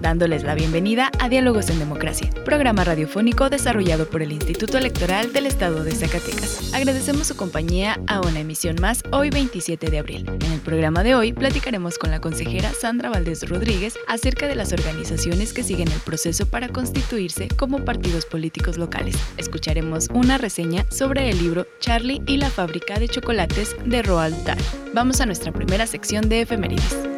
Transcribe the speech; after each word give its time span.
dándoles 0.00 0.44
la 0.44 0.54
bienvenida 0.54 1.10
a 1.18 1.28
Diálogos 1.28 1.70
en 1.70 1.78
Democracia, 1.78 2.30
programa 2.44 2.84
radiofónico 2.84 3.50
desarrollado 3.50 4.08
por 4.08 4.22
el 4.22 4.32
Instituto 4.32 4.78
Electoral 4.78 5.32
del 5.32 5.46
Estado 5.46 5.84
de 5.84 5.92
Zacatecas. 5.92 6.72
Agradecemos 6.74 7.26
su 7.26 7.36
compañía 7.36 8.00
a 8.06 8.20
una 8.20 8.40
emisión 8.40 8.76
más 8.80 9.02
hoy 9.12 9.30
27 9.30 9.90
de 9.90 9.98
abril. 9.98 10.26
En 10.28 10.52
el 10.52 10.60
programa 10.60 11.02
de 11.02 11.14
hoy 11.14 11.32
platicaremos 11.32 11.98
con 11.98 12.10
la 12.10 12.20
consejera 12.20 12.72
Sandra 12.72 13.10
Valdés 13.10 13.48
Rodríguez 13.48 13.98
acerca 14.08 14.46
de 14.46 14.54
las 14.54 14.72
organizaciones 14.72 15.52
que 15.52 15.62
siguen 15.62 15.88
el 15.88 16.00
proceso 16.00 16.46
para 16.46 16.68
constituirse 16.68 17.48
como 17.48 17.84
partidos 17.84 18.26
políticos 18.26 18.78
locales. 18.78 19.16
Escucharemos 19.36 20.08
una 20.12 20.38
reseña 20.38 20.84
sobre 20.90 21.30
el 21.30 21.38
libro 21.38 21.66
Charlie 21.80 22.22
y 22.26 22.36
la 22.36 22.50
fábrica 22.50 22.98
de 22.98 23.08
chocolates 23.08 23.76
de 23.84 24.02
Roald 24.02 24.44
Dahl. 24.44 24.58
Vamos 24.94 25.20
a 25.20 25.26
nuestra 25.26 25.52
primera 25.52 25.86
sección 25.86 26.28
de 26.28 26.42
efemérides. 26.42 27.15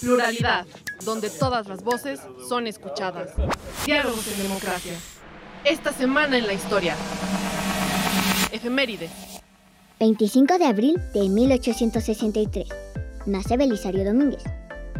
Pluralidad, 0.00 0.66
donde 1.04 1.28
todas 1.28 1.68
las 1.68 1.84
voces 1.84 2.20
son 2.48 2.66
escuchadas. 2.66 3.30
Diálogos 3.84 4.26
en 4.28 4.42
democracia. 4.42 4.94
Esta 5.64 5.92
semana 5.92 6.38
en 6.38 6.46
la 6.46 6.54
historia. 6.54 6.96
Efeméride. 8.50 9.10
25 9.98 10.58
de 10.58 10.64
abril 10.64 11.00
de 11.12 11.28
1863. 11.28 12.66
Nace 13.26 13.56
Belisario 13.58 14.04
Domínguez, 14.04 14.42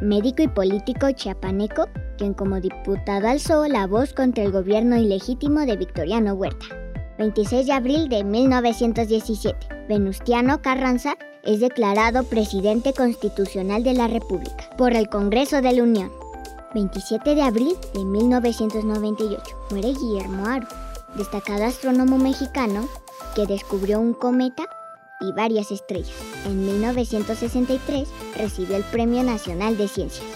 médico 0.03 0.43
y 0.43 0.49
político 0.49 1.11
chiapaneco, 1.13 1.89
quien 2.19 2.35
como 2.35 2.61
diputado 2.61 3.29
alzó 3.29 3.67
la 3.67 3.87
voz 3.87 4.13
contra 4.13 4.45
el 4.45 4.53
gobierno 4.53 4.97
ilegítimo 4.97 5.61
de 5.61 5.77
Victoriano 5.77 6.35
Huerta. 6.35 6.80
26 7.21 7.67
de 7.67 7.73
abril 7.75 8.09
de 8.09 8.25
1917. 8.25 9.55
Venustiano 9.91 10.63
Carranza 10.63 11.19
es 11.43 11.61
declarado 11.61 12.25
presidente 12.25 12.95
constitucional 12.95 13.83
de 13.83 13.93
la 13.93 14.09
República 14.09 14.71
por 14.79 14.95
el 14.95 15.11
Congreso 15.11 15.61
de 15.61 15.71
la 15.75 15.83
Unión. 15.83 16.11
27 16.73 17.35
de 17.35 17.43
abril 17.43 17.77
de 17.93 18.07
1998 18.07 19.43
muere 19.71 19.93
Guillermo 19.93 20.47
Aro, 20.47 20.67
destacado 21.15 21.67
astrónomo 21.67 22.17
mexicano 22.17 22.89
que 23.37 23.47
descubrió 23.47 24.01
un 24.01 24.15
cometa 24.15 24.67
y 25.21 25.31
varias 25.33 25.71
estrellas. 25.71 26.17
En 26.47 26.65
1963 26.65 28.09
recibió 28.35 28.77
el 28.77 28.85
Premio 28.85 29.23
Nacional 29.23 29.77
de 29.77 29.89
Ciencias. 29.89 30.27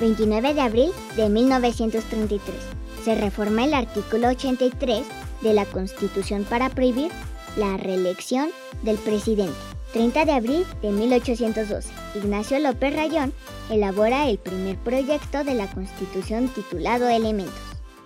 29 0.00 0.54
de 0.54 0.60
abril 0.62 0.92
de 1.14 1.28
1933 1.28 2.56
se 3.04 3.16
reforma 3.16 3.64
el 3.64 3.74
artículo 3.74 4.28
83 4.28 5.04
de 5.42 5.52
la 5.52 5.64
Constitución 5.66 6.44
para 6.48 6.70
prohibir 6.70 7.10
la 7.56 7.76
reelección 7.76 8.50
del 8.82 8.96
presidente. 8.98 9.54
30 9.92 10.24
de 10.24 10.32
abril 10.32 10.66
de 10.80 10.90
1812, 10.90 11.92
Ignacio 12.14 12.58
López 12.58 12.94
Rayón 12.94 13.32
elabora 13.70 14.28
el 14.28 14.38
primer 14.38 14.78
proyecto 14.78 15.44
de 15.44 15.54
la 15.54 15.70
Constitución 15.70 16.48
titulado 16.48 17.08
Elementos. 17.08 17.54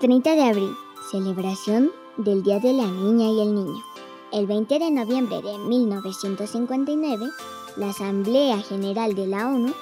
30 0.01 0.35
de 0.35 0.43
abril, 0.43 0.71
celebración 1.13 1.93
del 2.17 2.43
Día 2.43 2.59
de 2.59 2.73
la 2.73 2.87
Niña 2.87 3.31
y 3.31 3.41
el 3.41 3.55
Niño. 3.55 3.83
El 4.33 4.47
20 4.47 4.79
de 4.81 4.91
noviembre 4.91 5.41
de 5.43 5.59
1959, 5.59 7.27
la 7.77 7.91
Asamblea 7.91 8.59
General 8.63 9.15
de 9.15 9.27
la 9.29 9.47
ONU 9.47 9.73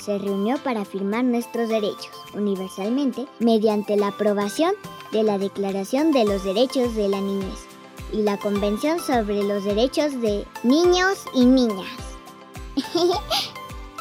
se 0.00 0.18
reunió 0.18 0.56
para 0.58 0.82
afirmar 0.82 1.24
nuestros 1.24 1.68
derechos 1.68 2.10
universalmente 2.34 3.26
mediante 3.38 3.96
la 3.96 4.08
aprobación 4.08 4.72
de 5.12 5.22
la 5.22 5.38
Declaración 5.38 6.12
de 6.12 6.24
los 6.24 6.44
Derechos 6.44 6.94
de 6.94 7.08
la 7.08 7.20
Niñez 7.20 7.66
y 8.12 8.22
la 8.22 8.38
Convención 8.38 8.98
sobre 9.00 9.42
los 9.42 9.64
Derechos 9.64 10.20
de 10.20 10.46
Niños 10.62 11.18
y 11.34 11.44
Niñas. 11.44 11.88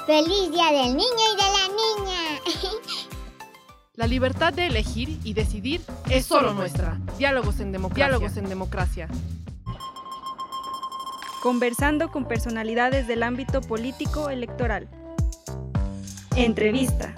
¡Feliz 0.06 0.52
Día 0.52 0.72
del 0.72 0.96
Niño 0.96 1.26
y 1.34 1.36
de 1.36 1.44
la 1.44 1.68
Niña! 1.68 2.42
La 3.96 4.08
libertad 4.08 4.54
de 4.54 4.68
elegir 4.68 5.20
y 5.26 5.34
decidir 5.34 5.82
es 6.10 6.26
solo 6.26 6.54
nuestra. 6.54 6.98
Diálogos 7.18 7.60
en 7.60 7.74
democracia. 7.74 8.06
Diálogos 8.06 8.38
en 8.38 8.48
democracia. 8.48 9.10
Conversando 11.44 12.10
con 12.10 12.26
personalidades 12.26 13.08
del 13.08 13.24
ámbito 13.24 13.60
político 13.60 14.30
electoral. 14.30 14.88
Entrevista. 16.40 17.14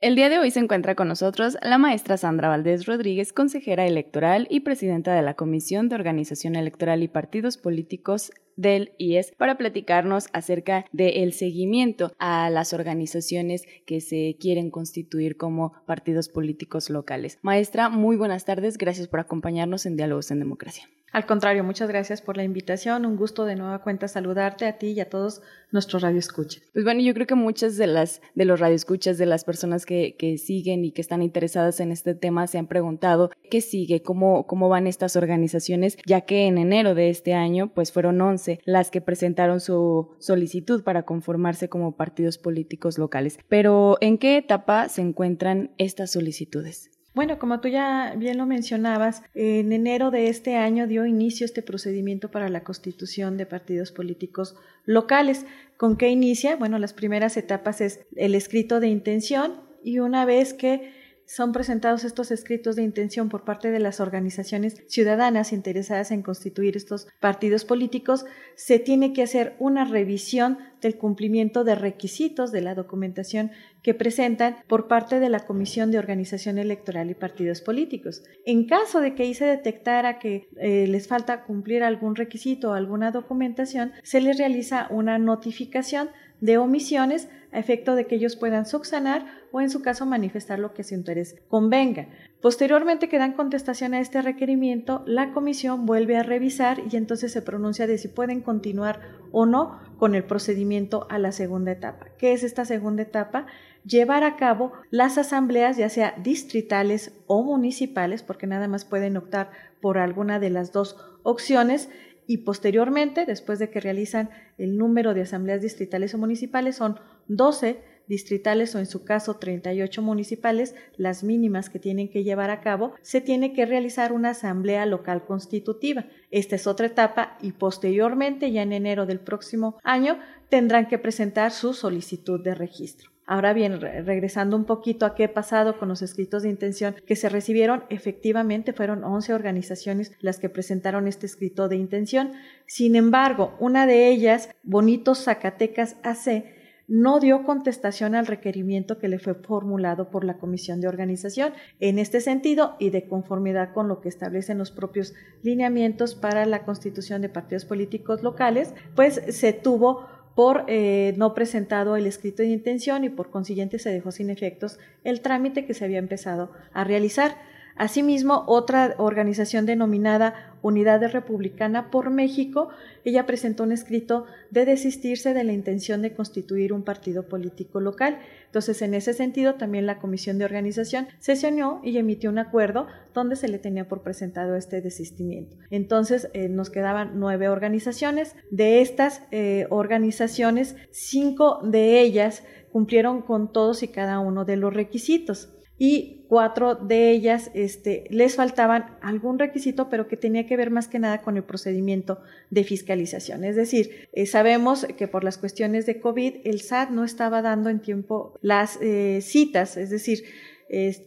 El 0.00 0.16
día 0.16 0.28
de 0.28 0.40
hoy 0.40 0.50
se 0.50 0.58
encuentra 0.58 0.96
con 0.96 1.06
nosotros 1.06 1.56
la 1.62 1.78
maestra 1.78 2.16
Sandra 2.16 2.48
Valdés 2.48 2.86
Rodríguez, 2.86 3.32
consejera 3.32 3.86
electoral 3.86 4.48
y 4.50 4.58
presidenta 4.58 5.14
de 5.14 5.22
la 5.22 5.34
Comisión 5.34 5.88
de 5.88 5.94
Organización 5.94 6.56
Electoral 6.56 7.04
y 7.04 7.08
Partidos 7.08 7.58
Políticos 7.58 8.32
del 8.56 8.92
IES 8.98 9.32
para 9.36 9.58
platicarnos 9.58 10.28
acerca 10.32 10.84
del 10.92 11.32
seguimiento 11.32 12.12
a 12.18 12.50
las 12.50 12.72
organizaciones 12.72 13.66
que 13.86 14.00
se 14.00 14.36
quieren 14.38 14.70
constituir 14.70 15.36
como 15.36 15.72
partidos 15.86 16.28
políticos 16.28 16.90
locales. 16.90 17.38
Maestra, 17.42 17.88
muy 17.88 18.16
buenas 18.16 18.44
tardes, 18.44 18.78
gracias 18.78 19.08
por 19.08 19.20
acompañarnos 19.20 19.86
en 19.86 19.96
Diálogos 19.96 20.30
en 20.30 20.40
Democracia. 20.40 20.88
Al 21.14 21.26
contrario, 21.26 21.62
muchas 21.62 21.88
gracias 21.88 22.20
por 22.20 22.36
la 22.36 22.42
invitación. 22.42 23.06
Un 23.06 23.14
gusto 23.14 23.44
de 23.44 23.54
nueva 23.54 23.82
cuenta 23.82 24.08
saludarte 24.08 24.66
a 24.66 24.78
ti 24.78 24.88
y 24.88 25.00
a 25.00 25.08
todos 25.08 25.42
nuestros 25.70 26.02
radioescuchas. 26.02 26.64
Pues 26.72 26.84
bueno, 26.84 27.02
yo 27.02 27.14
creo 27.14 27.28
que 27.28 27.36
muchas 27.36 27.76
de 27.76 27.86
las 27.86 28.20
de 28.34 28.44
los 28.44 28.58
radioescuchas, 28.58 29.16
de 29.16 29.26
las 29.26 29.44
personas 29.44 29.86
que, 29.86 30.16
que, 30.18 30.38
siguen 30.38 30.84
y 30.84 30.90
que 30.90 31.00
están 31.00 31.22
interesadas 31.22 31.78
en 31.78 31.92
este 31.92 32.16
tema, 32.16 32.48
se 32.48 32.58
han 32.58 32.66
preguntado 32.66 33.30
qué 33.48 33.60
sigue, 33.60 34.02
cómo, 34.02 34.48
cómo 34.48 34.68
van 34.68 34.88
estas 34.88 35.14
organizaciones, 35.14 35.98
ya 36.04 36.22
que 36.22 36.48
en 36.48 36.58
enero 36.58 36.96
de 36.96 37.10
este 37.10 37.32
año, 37.32 37.70
pues 37.72 37.92
fueron 37.92 38.20
11 38.20 38.43
las 38.64 38.90
que 38.90 39.00
presentaron 39.00 39.60
su 39.60 40.10
solicitud 40.18 40.82
para 40.82 41.04
conformarse 41.04 41.68
como 41.68 41.96
partidos 41.96 42.38
políticos 42.38 42.98
locales. 42.98 43.38
Pero, 43.48 43.96
¿en 44.00 44.18
qué 44.18 44.36
etapa 44.36 44.88
se 44.88 45.02
encuentran 45.02 45.70
estas 45.78 46.12
solicitudes? 46.12 46.90
Bueno, 47.14 47.38
como 47.38 47.60
tú 47.60 47.68
ya 47.68 48.14
bien 48.16 48.38
lo 48.38 48.46
mencionabas, 48.46 49.22
en 49.34 49.72
enero 49.72 50.10
de 50.10 50.28
este 50.28 50.56
año 50.56 50.88
dio 50.88 51.06
inicio 51.06 51.44
este 51.46 51.62
procedimiento 51.62 52.32
para 52.32 52.48
la 52.48 52.64
constitución 52.64 53.36
de 53.36 53.46
partidos 53.46 53.92
políticos 53.92 54.56
locales. 54.84 55.46
¿Con 55.76 55.96
qué 55.96 56.08
inicia? 56.08 56.56
Bueno, 56.56 56.80
las 56.80 56.92
primeras 56.92 57.36
etapas 57.36 57.80
es 57.80 58.00
el 58.16 58.34
escrito 58.34 58.80
de 58.80 58.88
intención 58.88 59.60
y 59.84 60.00
una 60.00 60.24
vez 60.24 60.54
que 60.54 60.92
son 61.26 61.52
presentados 61.52 62.04
estos 62.04 62.30
escritos 62.30 62.76
de 62.76 62.82
intención 62.82 63.28
por 63.28 63.44
parte 63.44 63.70
de 63.70 63.80
las 63.80 64.00
organizaciones 64.00 64.82
ciudadanas 64.86 65.52
interesadas 65.52 66.10
en 66.10 66.22
constituir 66.22 66.76
estos 66.76 67.08
partidos 67.20 67.64
políticos, 67.64 68.26
se 68.56 68.78
tiene 68.78 69.12
que 69.12 69.22
hacer 69.22 69.56
una 69.58 69.84
revisión 69.84 70.58
del 70.80 70.96
cumplimiento 70.96 71.64
de 71.64 71.74
requisitos 71.74 72.52
de 72.52 72.60
la 72.60 72.74
documentación 72.74 73.50
que 73.82 73.94
presentan 73.94 74.56
por 74.66 74.86
parte 74.86 75.18
de 75.18 75.28
la 75.28 75.40
Comisión 75.40 75.90
de 75.90 75.98
Organización 75.98 76.58
Electoral 76.58 77.10
y 77.10 77.14
Partidos 77.14 77.60
Políticos. 77.60 78.22
En 78.44 78.66
caso 78.66 79.00
de 79.00 79.14
que 79.14 79.24
ahí 79.24 79.34
se 79.34 79.46
detectara 79.46 80.18
que 80.18 80.48
eh, 80.56 80.86
les 80.86 81.08
falta 81.08 81.44
cumplir 81.44 81.82
algún 81.82 82.16
requisito 82.16 82.70
o 82.70 82.74
alguna 82.74 83.10
documentación, 83.10 83.92
se 84.02 84.20
les 84.20 84.38
realiza 84.38 84.88
una 84.90 85.18
notificación 85.18 86.10
de 86.44 86.58
omisiones 86.58 87.30
a 87.52 87.58
efecto 87.58 87.94
de 87.94 88.06
que 88.06 88.16
ellos 88.16 88.36
puedan 88.36 88.66
subsanar 88.66 89.24
o 89.50 89.62
en 89.62 89.70
su 89.70 89.80
caso 89.80 90.04
manifestar 90.04 90.58
lo 90.58 90.74
que 90.74 90.84
su 90.84 90.94
interés 90.94 91.36
convenga. 91.48 92.08
Posteriormente 92.42 93.08
que 93.08 93.18
dan 93.18 93.32
contestación 93.32 93.94
a 93.94 94.00
este 94.00 94.20
requerimiento, 94.20 95.02
la 95.06 95.32
comisión 95.32 95.86
vuelve 95.86 96.18
a 96.18 96.22
revisar 96.22 96.82
y 96.90 96.96
entonces 96.96 97.32
se 97.32 97.40
pronuncia 97.40 97.86
de 97.86 97.96
si 97.96 98.08
pueden 98.08 98.42
continuar 98.42 99.00
o 99.32 99.46
no 99.46 99.80
con 99.96 100.14
el 100.14 100.24
procedimiento 100.24 101.06
a 101.08 101.18
la 101.18 101.32
segunda 101.32 101.72
etapa. 101.72 102.08
¿Qué 102.18 102.34
es 102.34 102.42
esta 102.44 102.66
segunda 102.66 103.04
etapa? 103.04 103.46
Llevar 103.86 104.22
a 104.22 104.36
cabo 104.36 104.72
las 104.90 105.16
asambleas, 105.16 105.78
ya 105.78 105.88
sea 105.88 106.14
distritales 106.22 107.14
o 107.26 107.42
municipales, 107.42 108.22
porque 108.22 108.46
nada 108.46 108.68
más 108.68 108.84
pueden 108.84 109.16
optar 109.16 109.50
por 109.80 109.96
alguna 109.96 110.38
de 110.38 110.50
las 110.50 110.72
dos 110.72 110.98
opciones, 111.22 111.88
y 112.26 112.38
posteriormente, 112.38 113.26
después 113.26 113.58
de 113.58 113.70
que 113.70 113.80
realizan 113.80 114.30
el 114.58 114.76
número 114.76 115.14
de 115.14 115.22
asambleas 115.22 115.62
distritales 115.62 116.14
o 116.14 116.18
municipales, 116.18 116.76
son 116.76 116.98
12 117.28 117.82
distritales 118.06 118.74
o 118.74 118.78
en 118.78 118.86
su 118.86 119.04
caso 119.04 119.34
38 119.34 120.02
municipales, 120.02 120.74
las 120.96 121.24
mínimas 121.24 121.70
que 121.70 121.78
tienen 121.78 122.10
que 122.10 122.22
llevar 122.22 122.50
a 122.50 122.60
cabo, 122.60 122.94
se 123.02 123.20
tiene 123.20 123.52
que 123.52 123.66
realizar 123.66 124.12
una 124.12 124.30
asamblea 124.30 124.86
local 124.86 125.24
constitutiva. 125.24 126.06
Esta 126.30 126.56
es 126.56 126.66
otra 126.66 126.86
etapa 126.86 127.38
y 127.40 127.52
posteriormente, 127.52 128.52
ya 128.52 128.62
en 128.62 128.72
enero 128.72 129.06
del 129.06 129.20
próximo 129.20 129.78
año, 129.82 130.18
tendrán 130.48 130.86
que 130.86 130.98
presentar 130.98 131.50
su 131.50 131.72
solicitud 131.72 132.42
de 132.42 132.54
registro. 132.54 133.13
Ahora 133.26 133.54
bien, 133.54 133.80
regresando 133.80 134.54
un 134.54 134.64
poquito 134.64 135.06
a 135.06 135.14
qué 135.14 135.24
ha 135.24 135.34
pasado 135.34 135.78
con 135.78 135.88
los 135.88 136.02
escritos 136.02 136.42
de 136.42 136.50
intención 136.50 136.94
que 137.06 137.16
se 137.16 137.30
recibieron, 137.30 137.84
efectivamente 137.88 138.74
fueron 138.74 139.02
11 139.02 139.32
organizaciones 139.32 140.12
las 140.20 140.38
que 140.38 140.50
presentaron 140.50 141.08
este 141.08 141.24
escrito 141.24 141.68
de 141.68 141.76
intención. 141.76 142.32
Sin 142.66 142.96
embargo, 142.96 143.56
una 143.60 143.86
de 143.86 144.08
ellas, 144.08 144.50
Bonitos 144.62 145.24
Zacatecas 145.24 145.96
AC, 146.02 146.44
no 146.86 147.18
dio 147.18 147.44
contestación 147.44 148.14
al 148.14 148.26
requerimiento 148.26 148.98
que 148.98 149.08
le 149.08 149.18
fue 149.18 149.34
formulado 149.34 150.10
por 150.10 150.24
la 150.24 150.36
Comisión 150.36 150.80
de 150.80 150.88
Organización. 150.88 151.54
En 151.80 151.98
este 151.98 152.20
sentido, 152.20 152.76
y 152.78 152.90
de 152.90 153.08
conformidad 153.08 153.72
con 153.72 153.88
lo 153.88 154.00
que 154.00 154.08
establecen 154.08 154.58
los 154.58 154.70
propios 154.70 155.14
lineamientos 155.42 156.14
para 156.14 156.44
la 156.44 156.64
constitución 156.64 157.22
de 157.22 157.30
partidos 157.30 157.64
políticos 157.64 158.22
locales, 158.22 158.74
pues 158.94 159.22
se 159.28 159.54
tuvo 159.54 160.06
por 160.34 160.64
eh, 160.66 161.14
no 161.16 161.34
presentado 161.34 161.96
el 161.96 162.06
escrito 162.06 162.42
de 162.42 162.48
intención 162.48 163.04
y 163.04 163.08
por 163.08 163.30
consiguiente 163.30 163.78
se 163.78 163.90
dejó 163.90 164.10
sin 164.10 164.30
efectos 164.30 164.78
el 165.04 165.20
trámite 165.20 165.64
que 165.64 165.74
se 165.74 165.84
había 165.84 165.98
empezado 165.98 166.50
a 166.72 166.84
realizar. 166.84 167.36
Asimismo, 167.76 168.44
otra 168.46 168.94
organización 168.98 169.66
denominada 169.66 170.54
Unidad 170.62 171.02
Republicana 171.12 171.90
por 171.90 172.08
México, 172.08 172.70
ella 173.04 173.26
presentó 173.26 173.64
un 173.64 173.72
escrito 173.72 174.24
de 174.50 174.64
desistirse 174.64 175.34
de 175.34 175.44
la 175.44 175.52
intención 175.52 176.00
de 176.00 176.14
constituir 176.14 176.72
un 176.72 176.84
partido 176.84 177.28
político 177.28 177.80
local. 177.80 178.18
Entonces, 178.46 178.80
en 178.80 178.94
ese 178.94 179.12
sentido, 179.12 179.56
también 179.56 179.84
la 179.84 179.98
Comisión 179.98 180.38
de 180.38 180.46
Organización 180.46 181.08
sesionó 181.18 181.80
y 181.84 181.98
emitió 181.98 182.30
un 182.30 182.38
acuerdo 182.38 182.86
donde 183.12 183.36
se 183.36 183.48
le 183.48 183.58
tenía 183.58 183.88
por 183.88 184.02
presentado 184.02 184.56
este 184.56 184.80
desistimiento. 184.80 185.56
Entonces, 185.70 186.30
eh, 186.32 186.48
nos 186.48 186.70
quedaban 186.70 187.18
nueve 187.20 187.48
organizaciones. 187.48 188.34
De 188.50 188.80
estas 188.80 189.22
eh, 189.32 189.66
organizaciones, 189.68 190.76
cinco 190.90 191.60
de 191.62 192.00
ellas 192.00 192.42
cumplieron 192.72 193.20
con 193.20 193.52
todos 193.52 193.82
y 193.82 193.88
cada 193.88 194.18
uno 194.18 194.44
de 194.44 194.56
los 194.56 194.72
requisitos 194.72 195.53
y 195.78 196.24
cuatro 196.28 196.74
de 196.74 197.10
ellas 197.10 197.50
este, 197.54 198.04
les 198.10 198.36
faltaban 198.36 198.96
algún 199.00 199.38
requisito, 199.38 199.88
pero 199.88 200.06
que 200.08 200.16
tenía 200.16 200.46
que 200.46 200.56
ver 200.56 200.70
más 200.70 200.88
que 200.88 200.98
nada 200.98 201.22
con 201.22 201.36
el 201.36 201.42
procedimiento 201.42 202.20
de 202.50 202.64
fiscalización. 202.64 203.44
Es 203.44 203.56
decir, 203.56 204.08
eh, 204.12 204.26
sabemos 204.26 204.86
que 204.96 205.08
por 205.08 205.24
las 205.24 205.38
cuestiones 205.38 205.86
de 205.86 206.00
COVID 206.00 206.36
el 206.44 206.60
SAT 206.60 206.90
no 206.90 207.04
estaba 207.04 207.42
dando 207.42 207.70
en 207.70 207.80
tiempo 207.80 208.38
las 208.40 208.78
eh, 208.80 209.20
citas, 209.22 209.76
es 209.76 209.90
decir, 209.90 210.24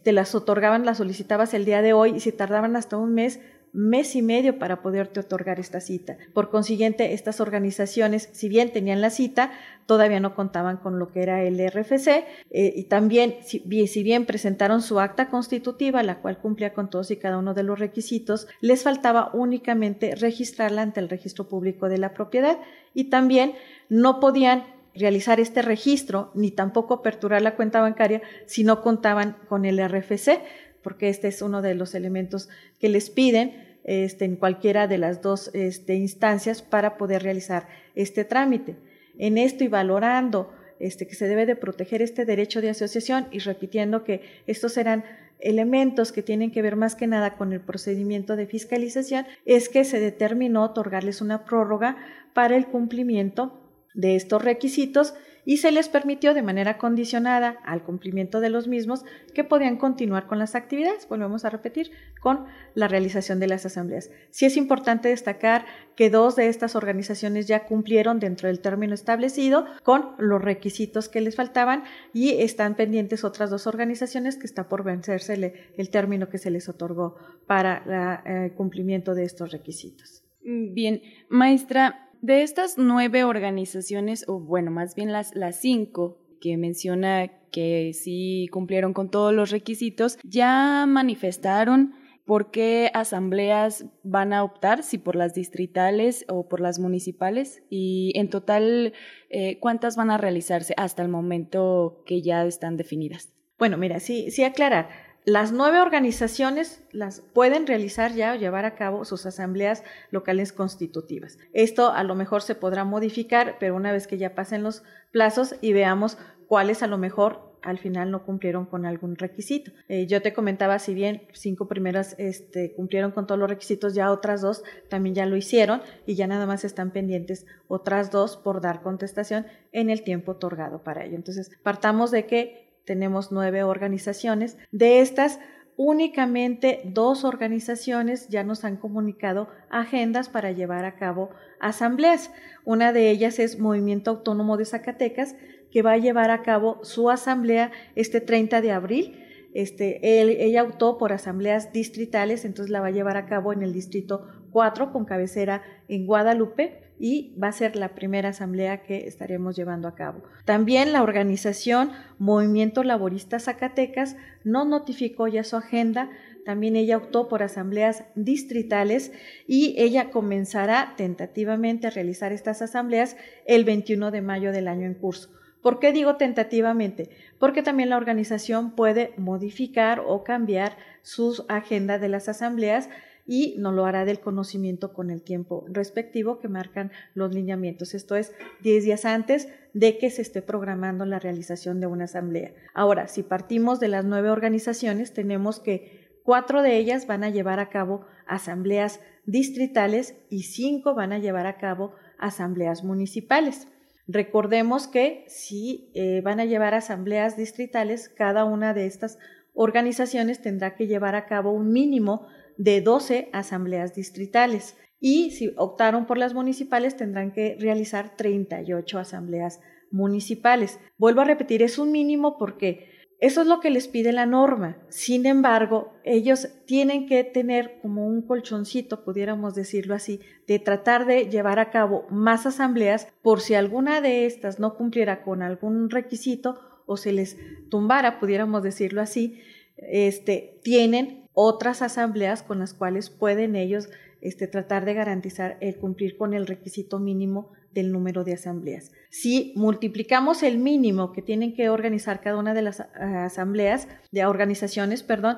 te 0.02 0.12
las 0.12 0.34
otorgaban, 0.34 0.86
las 0.86 0.98
solicitabas 0.98 1.52
el 1.52 1.66
día 1.66 1.82
de 1.82 1.92
hoy 1.92 2.14
y 2.16 2.20
si 2.20 2.32
tardaban 2.32 2.74
hasta 2.74 2.96
un 2.96 3.12
mes, 3.12 3.40
mes 3.72 4.16
y 4.16 4.22
medio 4.22 4.58
para 4.58 4.82
poderte 4.82 5.20
otorgar 5.20 5.60
esta 5.60 5.80
cita. 5.80 6.16
Por 6.32 6.50
consiguiente, 6.50 7.14
estas 7.14 7.40
organizaciones, 7.40 8.28
si 8.32 8.48
bien 8.48 8.72
tenían 8.72 9.00
la 9.00 9.10
cita, 9.10 9.52
todavía 9.86 10.20
no 10.20 10.34
contaban 10.34 10.76
con 10.76 10.98
lo 10.98 11.10
que 11.10 11.22
era 11.22 11.42
el 11.42 11.58
RFC 11.58 12.08
eh, 12.08 12.72
y 12.76 12.84
también, 12.84 13.36
si, 13.42 13.60
si 13.86 14.02
bien 14.02 14.26
presentaron 14.26 14.82
su 14.82 15.00
acta 15.00 15.28
constitutiva, 15.28 16.02
la 16.02 16.20
cual 16.20 16.38
cumplía 16.38 16.74
con 16.74 16.90
todos 16.90 17.10
y 17.10 17.16
cada 17.16 17.38
uno 17.38 17.54
de 17.54 17.62
los 17.62 17.78
requisitos, 17.78 18.48
les 18.60 18.82
faltaba 18.82 19.30
únicamente 19.32 20.14
registrarla 20.14 20.82
ante 20.82 21.00
el 21.00 21.08
registro 21.08 21.48
público 21.48 21.88
de 21.88 21.98
la 21.98 22.12
propiedad 22.12 22.58
y 22.94 23.04
también 23.04 23.54
no 23.88 24.20
podían 24.20 24.64
realizar 24.94 25.40
este 25.40 25.62
registro 25.62 26.30
ni 26.34 26.50
tampoco 26.50 26.94
aperturar 26.94 27.40
la 27.42 27.54
cuenta 27.54 27.80
bancaria 27.80 28.20
si 28.46 28.64
no 28.64 28.82
contaban 28.82 29.36
con 29.48 29.64
el 29.64 29.78
RFC 29.78 30.40
porque 30.82 31.08
este 31.08 31.28
es 31.28 31.42
uno 31.42 31.62
de 31.62 31.74
los 31.74 31.94
elementos 31.94 32.48
que 32.80 32.88
les 32.88 33.10
piden 33.10 33.78
este, 33.84 34.24
en 34.24 34.36
cualquiera 34.36 34.86
de 34.86 34.98
las 34.98 35.22
dos 35.22 35.50
este, 35.54 35.94
instancias 35.94 36.62
para 36.62 36.96
poder 36.96 37.22
realizar 37.22 37.68
este 37.94 38.24
trámite. 38.24 38.76
En 39.18 39.38
esto 39.38 39.64
y 39.64 39.68
valorando 39.68 40.52
este, 40.78 41.06
que 41.06 41.14
se 41.14 41.26
debe 41.26 41.46
de 41.46 41.56
proteger 41.56 42.02
este 42.02 42.24
derecho 42.24 42.60
de 42.60 42.70
asociación 42.70 43.26
y 43.30 43.38
repitiendo 43.40 44.04
que 44.04 44.22
estos 44.46 44.74
serán 44.74 45.04
elementos 45.40 46.12
que 46.12 46.22
tienen 46.22 46.50
que 46.50 46.62
ver 46.62 46.76
más 46.76 46.94
que 46.94 47.06
nada 47.06 47.36
con 47.36 47.52
el 47.52 47.60
procedimiento 47.60 48.36
de 48.36 48.46
fiscalización, 48.46 49.26
es 49.44 49.68
que 49.68 49.84
se 49.84 50.00
determinó 50.00 50.64
otorgarles 50.64 51.20
una 51.20 51.44
prórroga 51.44 51.96
para 52.34 52.56
el 52.56 52.66
cumplimiento 52.66 53.67
de 53.98 54.14
estos 54.14 54.42
requisitos 54.42 55.12
y 55.44 55.56
se 55.56 55.72
les 55.72 55.88
permitió 55.88 56.34
de 56.34 56.42
manera 56.42 56.78
condicionada 56.78 57.58
al 57.64 57.82
cumplimiento 57.82 58.40
de 58.40 58.50
los 58.50 58.68
mismos 58.68 59.04
que 59.34 59.44
podían 59.44 59.76
continuar 59.76 60.26
con 60.26 60.38
las 60.38 60.54
actividades, 60.54 61.08
volvemos 61.08 61.44
a 61.44 61.50
repetir, 61.50 61.90
con 62.20 62.44
la 62.74 62.86
realización 62.86 63.40
de 63.40 63.48
las 63.48 63.66
asambleas. 63.66 64.10
Sí 64.30 64.44
es 64.44 64.56
importante 64.56 65.08
destacar 65.08 65.64
que 65.96 66.10
dos 66.10 66.36
de 66.36 66.48
estas 66.48 66.76
organizaciones 66.76 67.48
ya 67.48 67.64
cumplieron 67.64 68.20
dentro 68.20 68.46
del 68.46 68.60
término 68.60 68.94
establecido 68.94 69.64
con 69.82 70.10
los 70.18 70.40
requisitos 70.40 71.08
que 71.08 71.22
les 71.22 71.34
faltaban 71.34 71.82
y 72.12 72.42
están 72.42 72.76
pendientes 72.76 73.24
otras 73.24 73.50
dos 73.50 73.66
organizaciones 73.66 74.36
que 74.36 74.46
está 74.46 74.68
por 74.68 74.84
vencerse 74.84 75.64
el 75.76 75.90
término 75.90 76.28
que 76.28 76.38
se 76.38 76.50
les 76.50 76.68
otorgó 76.68 77.16
para 77.46 78.22
el 78.26 78.50
eh, 78.50 78.54
cumplimiento 78.54 79.14
de 79.14 79.24
estos 79.24 79.50
requisitos. 79.50 80.22
Bien, 80.42 81.02
maestra, 81.28 82.07
de 82.20 82.42
estas 82.42 82.78
nueve 82.78 83.24
organizaciones, 83.24 84.24
o 84.28 84.40
bueno, 84.40 84.70
más 84.70 84.94
bien 84.94 85.12
las, 85.12 85.32
cinco 85.60 86.18
que 86.40 86.56
menciona 86.56 87.28
que 87.50 87.92
sí 87.94 88.48
cumplieron 88.52 88.92
con 88.92 89.10
todos 89.10 89.32
los 89.32 89.50
requisitos, 89.50 90.18
ya 90.22 90.84
manifestaron 90.86 91.94
por 92.24 92.50
qué 92.50 92.90
asambleas 92.92 93.86
van 94.02 94.32
a 94.32 94.44
optar, 94.44 94.82
si 94.82 94.98
por 94.98 95.16
las 95.16 95.32
distritales 95.32 96.26
o 96.28 96.48
por 96.48 96.60
las 96.60 96.78
municipales, 96.78 97.62
y 97.70 98.12
en 98.16 98.28
total, 98.28 98.92
eh, 99.30 99.58
¿cuántas 99.60 99.96
van 99.96 100.10
a 100.10 100.18
realizarse 100.18 100.74
hasta 100.76 101.02
el 101.02 101.08
momento 101.08 102.02
que 102.04 102.20
ya 102.20 102.44
están 102.44 102.76
definidas? 102.76 103.32
Bueno, 103.58 103.78
mira, 103.78 103.98
sí, 103.98 104.30
sí 104.30 104.44
aclarar 104.44 105.07
las 105.28 105.52
nueve 105.52 105.78
organizaciones 105.78 106.82
las 106.90 107.20
pueden 107.20 107.66
realizar 107.66 108.14
ya 108.14 108.32
o 108.32 108.36
llevar 108.36 108.64
a 108.64 108.74
cabo 108.74 109.04
sus 109.04 109.26
asambleas 109.26 109.84
locales 110.10 110.54
constitutivas. 110.54 111.38
Esto 111.52 111.92
a 111.92 112.02
lo 112.02 112.14
mejor 112.14 112.40
se 112.40 112.54
podrá 112.54 112.84
modificar, 112.84 113.56
pero 113.60 113.76
una 113.76 113.92
vez 113.92 114.06
que 114.06 114.16
ya 114.16 114.34
pasen 114.34 114.62
los 114.62 114.84
plazos 115.12 115.56
y 115.60 115.74
veamos 115.74 116.16
cuáles 116.46 116.82
a 116.82 116.86
lo 116.86 116.96
mejor 116.96 117.46
al 117.60 117.76
final 117.76 118.10
no 118.10 118.24
cumplieron 118.24 118.64
con 118.64 118.86
algún 118.86 119.16
requisito. 119.16 119.70
Eh, 119.88 120.06
yo 120.06 120.22
te 120.22 120.32
comentaba, 120.32 120.78
si 120.78 120.94
bien 120.94 121.20
cinco 121.34 121.68
primeras 121.68 122.14
este, 122.16 122.72
cumplieron 122.72 123.10
con 123.10 123.26
todos 123.26 123.38
los 123.38 123.50
requisitos, 123.50 123.94
ya 123.94 124.10
otras 124.10 124.40
dos 124.40 124.62
también 124.88 125.14
ya 125.14 125.26
lo 125.26 125.36
hicieron 125.36 125.82
y 126.06 126.14
ya 126.14 126.26
nada 126.26 126.46
más 126.46 126.64
están 126.64 126.90
pendientes 126.90 127.44
otras 127.66 128.10
dos 128.10 128.38
por 128.38 128.62
dar 128.62 128.80
contestación 128.80 129.46
en 129.72 129.90
el 129.90 130.04
tiempo 130.04 130.32
otorgado 130.32 130.82
para 130.82 131.04
ello. 131.04 131.16
Entonces, 131.16 131.50
partamos 131.62 132.10
de 132.10 132.24
que 132.24 132.67
tenemos 132.88 133.30
nueve 133.30 133.64
organizaciones. 133.64 134.56
De 134.72 135.00
estas, 135.00 135.40
únicamente 135.76 136.80
dos 136.86 137.22
organizaciones 137.22 138.28
ya 138.28 138.44
nos 138.44 138.64
han 138.64 138.78
comunicado 138.78 139.48
agendas 139.68 140.30
para 140.30 140.52
llevar 140.52 140.86
a 140.86 140.96
cabo 140.96 141.28
asambleas. 141.60 142.30
Una 142.64 142.94
de 142.94 143.10
ellas 143.10 143.38
es 143.38 143.58
Movimiento 143.58 144.10
Autónomo 144.10 144.56
de 144.56 144.64
Zacatecas, 144.64 145.36
que 145.70 145.82
va 145.82 145.92
a 145.92 145.98
llevar 145.98 146.30
a 146.30 146.40
cabo 146.40 146.82
su 146.82 147.10
asamblea 147.10 147.72
este 147.94 148.22
30 148.22 148.62
de 148.62 148.72
abril. 148.72 149.22
Este, 149.52 150.00
ella 150.46 150.62
optó 150.62 150.96
por 150.96 151.12
asambleas 151.12 151.70
distritales, 151.74 152.46
entonces 152.46 152.70
la 152.70 152.80
va 152.80 152.86
a 152.86 152.90
llevar 152.90 153.18
a 153.18 153.26
cabo 153.26 153.52
en 153.52 153.62
el 153.62 153.74
distrito 153.74 154.26
4 154.50 154.92
con 154.92 155.04
cabecera 155.04 155.62
en 155.88 156.06
Guadalupe 156.06 156.87
y 156.98 157.34
va 157.40 157.48
a 157.48 157.52
ser 157.52 157.76
la 157.76 157.94
primera 157.94 158.30
asamblea 158.30 158.82
que 158.82 159.06
estaremos 159.06 159.56
llevando 159.56 159.88
a 159.88 159.94
cabo. 159.94 160.22
También 160.44 160.92
la 160.92 161.02
organización 161.02 161.92
Movimiento 162.18 162.82
Laborista 162.82 163.38
Zacatecas 163.38 164.16
no 164.44 164.64
notificó 164.64 165.28
ya 165.28 165.44
su 165.44 165.56
agenda, 165.56 166.10
también 166.44 166.76
ella 166.76 166.96
optó 166.96 167.28
por 167.28 167.42
asambleas 167.42 168.04
distritales 168.14 169.12
y 169.46 169.74
ella 169.78 170.10
comenzará 170.10 170.94
tentativamente 170.96 171.86
a 171.86 171.90
realizar 171.90 172.32
estas 172.32 172.62
asambleas 172.62 173.16
el 173.46 173.64
21 173.64 174.10
de 174.10 174.22
mayo 174.22 174.50
del 174.50 174.68
año 174.68 174.86
en 174.86 174.94
curso. 174.94 175.30
¿Por 175.62 175.80
qué 175.80 175.92
digo 175.92 176.16
tentativamente? 176.16 177.10
Porque 177.38 177.62
también 177.62 177.90
la 177.90 177.96
organización 177.96 178.76
puede 178.76 179.12
modificar 179.16 180.00
o 180.06 180.22
cambiar 180.22 180.76
su 181.02 181.44
agenda 181.48 181.98
de 181.98 182.08
las 182.08 182.28
asambleas 182.28 182.88
y 183.28 183.54
no 183.58 183.70
lo 183.70 183.86
hará 183.86 184.04
del 184.04 184.18
conocimiento 184.18 184.92
con 184.92 185.10
el 185.10 185.22
tiempo 185.22 185.64
respectivo 185.68 186.40
que 186.40 186.48
marcan 186.48 186.90
los 187.14 187.32
lineamientos. 187.32 187.94
Esto 187.94 188.16
es 188.16 188.32
10 188.62 188.84
días 188.84 189.04
antes 189.04 189.48
de 189.74 189.98
que 189.98 190.10
se 190.10 190.22
esté 190.22 190.42
programando 190.42 191.04
la 191.04 191.20
realización 191.20 191.78
de 191.78 191.86
una 191.86 192.04
asamblea. 192.04 192.52
Ahora, 192.74 193.06
si 193.06 193.22
partimos 193.22 193.78
de 193.78 193.88
las 193.88 194.04
nueve 194.04 194.30
organizaciones, 194.30 195.12
tenemos 195.12 195.60
que 195.60 196.08
Cuatro 196.28 196.60
de 196.60 196.76
ellas 196.76 197.06
van 197.06 197.24
a 197.24 197.30
llevar 197.30 197.58
a 197.58 197.70
cabo 197.70 198.04
asambleas 198.26 199.00
distritales 199.24 200.14
y 200.28 200.42
cinco 200.42 200.94
van 200.94 201.14
a 201.14 201.18
llevar 201.18 201.46
a 201.46 201.56
cabo 201.56 201.94
asambleas 202.18 202.84
municipales. 202.84 203.66
Recordemos 204.06 204.88
que 204.88 205.24
si 205.28 205.90
eh, 205.94 206.20
van 206.20 206.38
a 206.38 206.44
llevar 206.44 206.74
asambleas 206.74 207.38
distritales, 207.38 208.10
cada 208.10 208.44
una 208.44 208.74
de 208.74 208.84
estas 208.84 209.18
organizaciones 209.54 210.42
tendrá 210.42 210.74
que 210.76 210.86
llevar 210.86 211.14
a 211.14 211.24
cabo 211.24 211.50
un 211.50 211.72
mínimo 211.72 212.26
de 212.58 212.82
12 212.82 213.30
asambleas 213.32 213.94
distritales 213.94 214.76
y 215.00 215.30
si 215.30 215.54
optaron 215.56 216.06
por 216.06 216.18
las 216.18 216.34
municipales 216.34 216.96
tendrán 216.96 217.32
que 217.32 217.56
realizar 217.58 218.16
38 218.16 218.98
asambleas 218.98 219.60
municipales. 219.90 220.78
Vuelvo 220.98 221.22
a 221.22 221.24
repetir, 221.24 221.62
es 221.62 221.78
un 221.78 221.92
mínimo 221.92 222.36
porque 222.36 222.98
eso 223.20 223.40
es 223.40 223.48
lo 223.48 223.58
que 223.60 223.70
les 223.70 223.88
pide 223.88 224.12
la 224.12 224.26
norma. 224.26 224.76
Sin 224.90 225.26
embargo, 225.26 225.92
ellos 226.04 226.48
tienen 226.66 227.06
que 227.06 227.24
tener 227.24 227.78
como 227.80 228.06
un 228.06 228.22
colchoncito, 228.22 229.04
pudiéramos 229.04 229.54
decirlo 229.54 229.94
así, 229.94 230.20
de 230.46 230.58
tratar 230.58 231.06
de 231.06 231.28
llevar 231.28 231.58
a 231.58 231.70
cabo 231.70 232.06
más 232.10 232.46
asambleas 232.46 233.08
por 233.22 233.40
si 233.40 233.54
alguna 233.54 234.00
de 234.00 234.26
estas 234.26 234.60
no 234.60 234.76
cumpliera 234.76 235.22
con 235.22 235.42
algún 235.42 235.90
requisito 235.90 236.60
o 236.86 236.96
se 236.96 237.12
les 237.12 237.36
tumbara, 237.70 238.20
pudiéramos 238.20 238.62
decirlo 238.62 239.00
así, 239.00 239.40
este, 239.76 240.60
tienen 240.62 241.27
otras 241.40 241.82
asambleas 241.82 242.42
con 242.42 242.58
las 242.58 242.74
cuales 242.74 243.10
pueden 243.10 243.54
ellos 243.54 243.88
este, 244.20 244.48
tratar 244.48 244.84
de 244.84 244.94
garantizar 244.94 245.56
el 245.60 245.76
cumplir 245.76 246.16
con 246.16 246.34
el 246.34 246.48
requisito 246.48 246.98
mínimo 246.98 247.52
del 247.72 247.92
número 247.92 248.24
de 248.24 248.32
asambleas. 248.32 248.90
Si 249.08 249.52
multiplicamos 249.54 250.42
el 250.42 250.58
mínimo 250.58 251.12
que 251.12 251.22
tienen 251.22 251.54
que 251.54 251.68
organizar 251.68 252.20
cada 252.20 252.38
una 252.38 252.54
de 252.54 252.62
las 252.62 252.80
ah, 252.80 253.26
asambleas, 253.26 253.86
de 254.10 254.26
organizaciones, 254.26 255.04
perdón, 255.04 255.36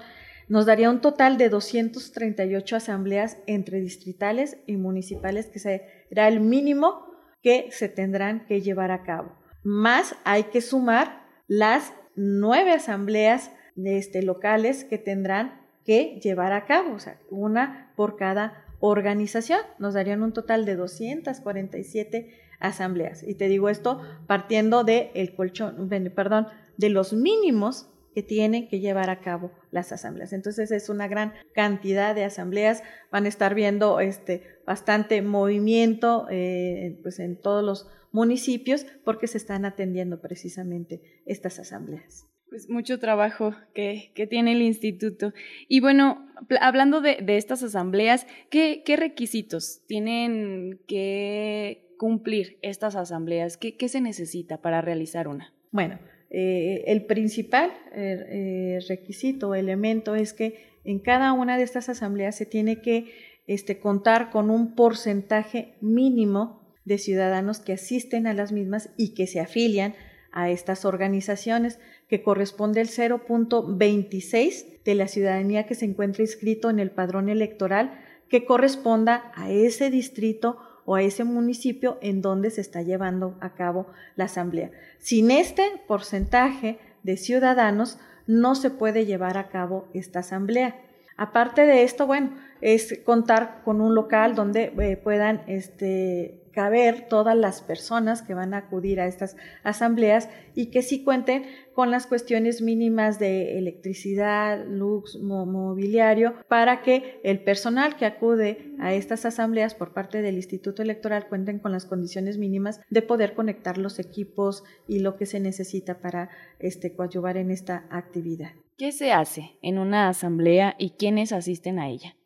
nos 0.49 0.65
daría 0.65 0.89
un 0.89 1.03
total 1.03 1.37
de 1.37 1.51
238 1.51 2.77
asambleas 2.77 3.37
entre 3.47 3.83
distritales 3.83 4.57
y 4.67 4.79
municipales, 4.79 5.49
que 5.49 5.59
será 5.59 6.29
el 6.29 6.41
mínimo 6.41 7.05
que 7.43 7.69
se 7.73 7.91
tendrán 7.91 8.47
que 8.47 8.63
llevar 8.63 8.91
a 8.91 9.03
cabo. 9.03 9.37
Más 9.63 10.17
hay 10.25 10.45
que 10.45 10.63
sumar 10.63 11.27
las 11.47 11.93
nueve 12.17 12.73
asambleas 12.73 13.51
este, 13.77 14.23
locales 14.23 14.85
que 14.85 14.97
tendrán 14.97 15.60
que 15.91 16.21
llevar 16.23 16.53
a 16.53 16.67
cabo, 16.67 16.95
o 16.95 16.99
sea, 17.01 17.19
una 17.31 17.93
por 17.97 18.15
cada 18.15 18.65
organización. 18.79 19.59
Nos 19.81 19.95
darían 19.95 20.23
un 20.23 20.33
total 20.33 20.65
de 20.65 20.77
247 20.77 22.31
asambleas. 22.61 23.25
Y 23.25 23.35
te 23.35 23.49
digo 23.49 23.69
esto 23.69 24.01
partiendo 24.29 24.85
de 24.85 25.11
el 25.15 25.35
colchón, 25.35 25.89
perdón, 26.15 26.47
de 26.77 26.91
los 26.91 27.13
mínimos 27.13 27.89
que 28.15 28.23
tienen 28.23 28.69
que 28.69 28.79
llevar 28.79 29.11
a 29.11 29.19
cabo 29.19 29.51
las 29.73 29.91
asambleas. 29.91 30.33
Entonces 30.33 30.71
es 30.71 30.91
una 30.91 31.09
gran 31.09 31.33
cantidad 31.55 32.15
de 32.15 32.23
asambleas. 32.23 32.85
Van 33.11 33.25
a 33.25 33.29
estar 33.29 33.57
viendo 33.57 33.99
este 33.99 34.45
bastante 34.65 35.23
movimiento 35.23 36.29
eh, 36.31 37.01
pues 37.03 37.19
en 37.19 37.35
todos 37.35 37.65
los 37.65 37.89
municipios 38.13 38.87
porque 39.05 39.27
se 39.27 39.39
están 39.39 39.65
atendiendo 39.65 40.21
precisamente 40.21 41.03
estas 41.27 41.59
asambleas 41.59 42.31
pues 42.51 42.69
mucho 42.69 42.99
trabajo 42.99 43.55
que, 43.75 44.13
tiene 44.29 44.53
el 44.53 44.63
instituto. 44.63 45.33
Y 45.69 45.81
bueno, 45.81 46.29
hablando 46.61 47.01
de, 47.01 47.25
estas 47.29 47.63
asambleas, 47.63 48.27
¿qué, 48.51 48.83
requisitos 48.99 49.83
tienen 49.87 50.81
que 50.87 51.95
cumplir 51.97 52.59
estas 52.61 52.97
asambleas? 52.97 53.57
¿Qué, 53.57 53.89
se 53.89 54.01
necesita 54.01 54.61
para 54.61 54.81
realizar 54.81 55.29
una? 55.29 55.55
Bueno, 55.71 56.01
eh, 56.29 56.83
el 56.89 57.07
principal 57.07 57.71
eh, 57.95 58.19
eh, 58.29 58.79
requisito 58.89 59.51
o 59.51 59.55
elemento 59.55 60.17
es 60.17 60.33
que 60.33 60.81
en 60.85 60.99
cada 60.99 61.33
una 61.33 61.57
de 61.57 61.63
estas 61.63 61.89
asambleas 61.89 62.37
se 62.37 62.47
tiene 62.47 62.81
que 62.81 63.13
este, 63.47 63.79
contar 63.79 64.31
con 64.31 64.51
un 64.51 64.75
porcentaje 64.75 65.75
mínimo 65.81 66.75
de 66.85 66.99
ciudadanos 66.99 67.61
que 67.61 67.75
asisten 67.75 68.27
a 68.27 68.35
las 68.35 68.51
mismas 68.51 68.91
y 68.97 69.15
que 69.15 69.27
se 69.27 69.39
afilian 69.39 69.95
a 70.33 70.51
estas 70.51 70.85
organizaciones 70.85 71.79
que 72.11 72.23
corresponde 72.23 72.81
al 72.81 72.89
0.26 72.89 74.83
de 74.85 74.95
la 74.97 75.07
ciudadanía 75.07 75.67
que 75.67 75.77
se 75.77 75.85
encuentra 75.85 76.25
inscrito 76.25 76.69
en 76.69 76.81
el 76.81 76.91
padrón 76.91 77.29
electoral 77.29 77.99
que 78.29 78.45
corresponda 78.45 79.33
a 79.37 79.51
ese 79.51 79.91
distrito 79.91 80.59
o 80.85 80.97
a 80.97 81.03
ese 81.03 81.23
municipio 81.23 81.99
en 82.03 82.21
donde 82.21 82.51
se 82.51 82.63
está 82.63 82.83
llevando 82.83 83.39
a 83.41 83.55
cabo 83.55 83.87
la 84.17 84.25
asamblea. 84.25 84.73
Sin 84.99 85.31
este 85.31 85.63
porcentaje 85.87 86.81
de 87.05 87.17
ciudadanos 87.17 87.99
no 88.27 88.57
se 88.57 88.71
puede 88.71 89.07
llevar 89.07 89.39
a 89.39 89.49
cabo 89.49 89.89
esta 89.95 90.19
asamblea. 90.19 90.81
Aparte 91.17 91.63
de 91.63 91.85
esto, 91.85 92.09
bueno, 92.09 92.31
es 92.61 93.01
contar 93.05 93.63
con 93.65 93.81
un 93.81 93.95
local 93.95 94.35
donde 94.35 94.73
eh, 94.79 94.97
puedan 94.97 95.43
este, 95.47 96.40
caber 96.53 97.07
todas 97.09 97.37
las 97.37 97.63
personas 97.63 98.23
que 98.23 98.35
van 98.35 98.55
a 98.55 98.59
acudir 98.59 99.01
a 99.01 99.07
estas 99.07 99.37
asambleas 99.63 100.29
y 100.55 100.67
que 100.67 100.83
sí 100.83 101.05
cuenten 101.05 101.45
con 101.75 101.91
las 101.91 102.07
cuestiones 102.07 102.61
mínimas 102.63 103.19
de 103.19 103.59
electricidad, 103.59 104.65
luz, 104.67 105.19
mobiliario, 105.21 106.35
para 106.49 106.83
que 106.83 107.21
el 107.25 107.43
personal 107.43 107.97
que 107.97 108.07
acude 108.07 108.75
a 108.79 108.93
estas 108.95 109.25
asambleas 109.25 109.75
por 109.75 109.93
parte 109.93 110.23
del 110.23 110.37
Instituto 110.37 110.83
Electoral 110.83 111.29
cuenten 111.29 111.59
con 111.59 111.73
las 111.73 111.87
condiciones 111.87 112.39
mínimas 112.39 112.81
de 112.91 113.03
poder 113.03 113.35
conectar 113.35 113.79
los 113.79 113.99
equipos 113.99 114.65
y 114.87 114.99
lo 114.99 115.17
que 115.17 115.27
se 115.27 115.41
necesita 115.41 116.01
para 116.01 116.31
este, 116.59 116.95
coadyuvar 116.95 117.37
en 117.37 117.51
esta 117.51 117.87
actividad. 117.91 118.51
¿Qué 118.77 118.93
se 118.93 119.13
hace 119.13 119.59
en 119.63 119.79
una 119.79 120.09
asamblea 120.09 120.75
y 120.79 120.91
quiénes 120.91 121.33
asisten 121.33 121.79
a 121.79 121.89
ella? 121.89 122.17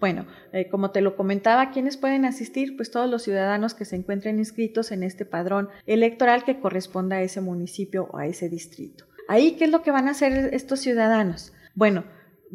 Bueno, 0.00 0.26
eh, 0.52 0.68
como 0.68 0.90
te 0.90 1.00
lo 1.00 1.16
comentaba, 1.16 1.70
¿quiénes 1.70 1.96
pueden 1.96 2.24
asistir? 2.24 2.76
Pues 2.76 2.90
todos 2.90 3.08
los 3.08 3.22
ciudadanos 3.22 3.74
que 3.74 3.84
se 3.84 3.96
encuentren 3.96 4.38
inscritos 4.38 4.92
en 4.92 5.02
este 5.02 5.24
padrón 5.24 5.68
electoral 5.86 6.44
que 6.44 6.60
corresponda 6.60 7.16
a 7.16 7.22
ese 7.22 7.40
municipio 7.40 8.08
o 8.12 8.18
a 8.18 8.26
ese 8.26 8.48
distrito. 8.48 9.06
Ahí, 9.28 9.52
¿qué 9.52 9.64
es 9.64 9.70
lo 9.70 9.82
que 9.82 9.90
van 9.90 10.08
a 10.08 10.10
hacer 10.10 10.52
estos 10.52 10.80
ciudadanos? 10.80 11.52
Bueno, 11.74 12.04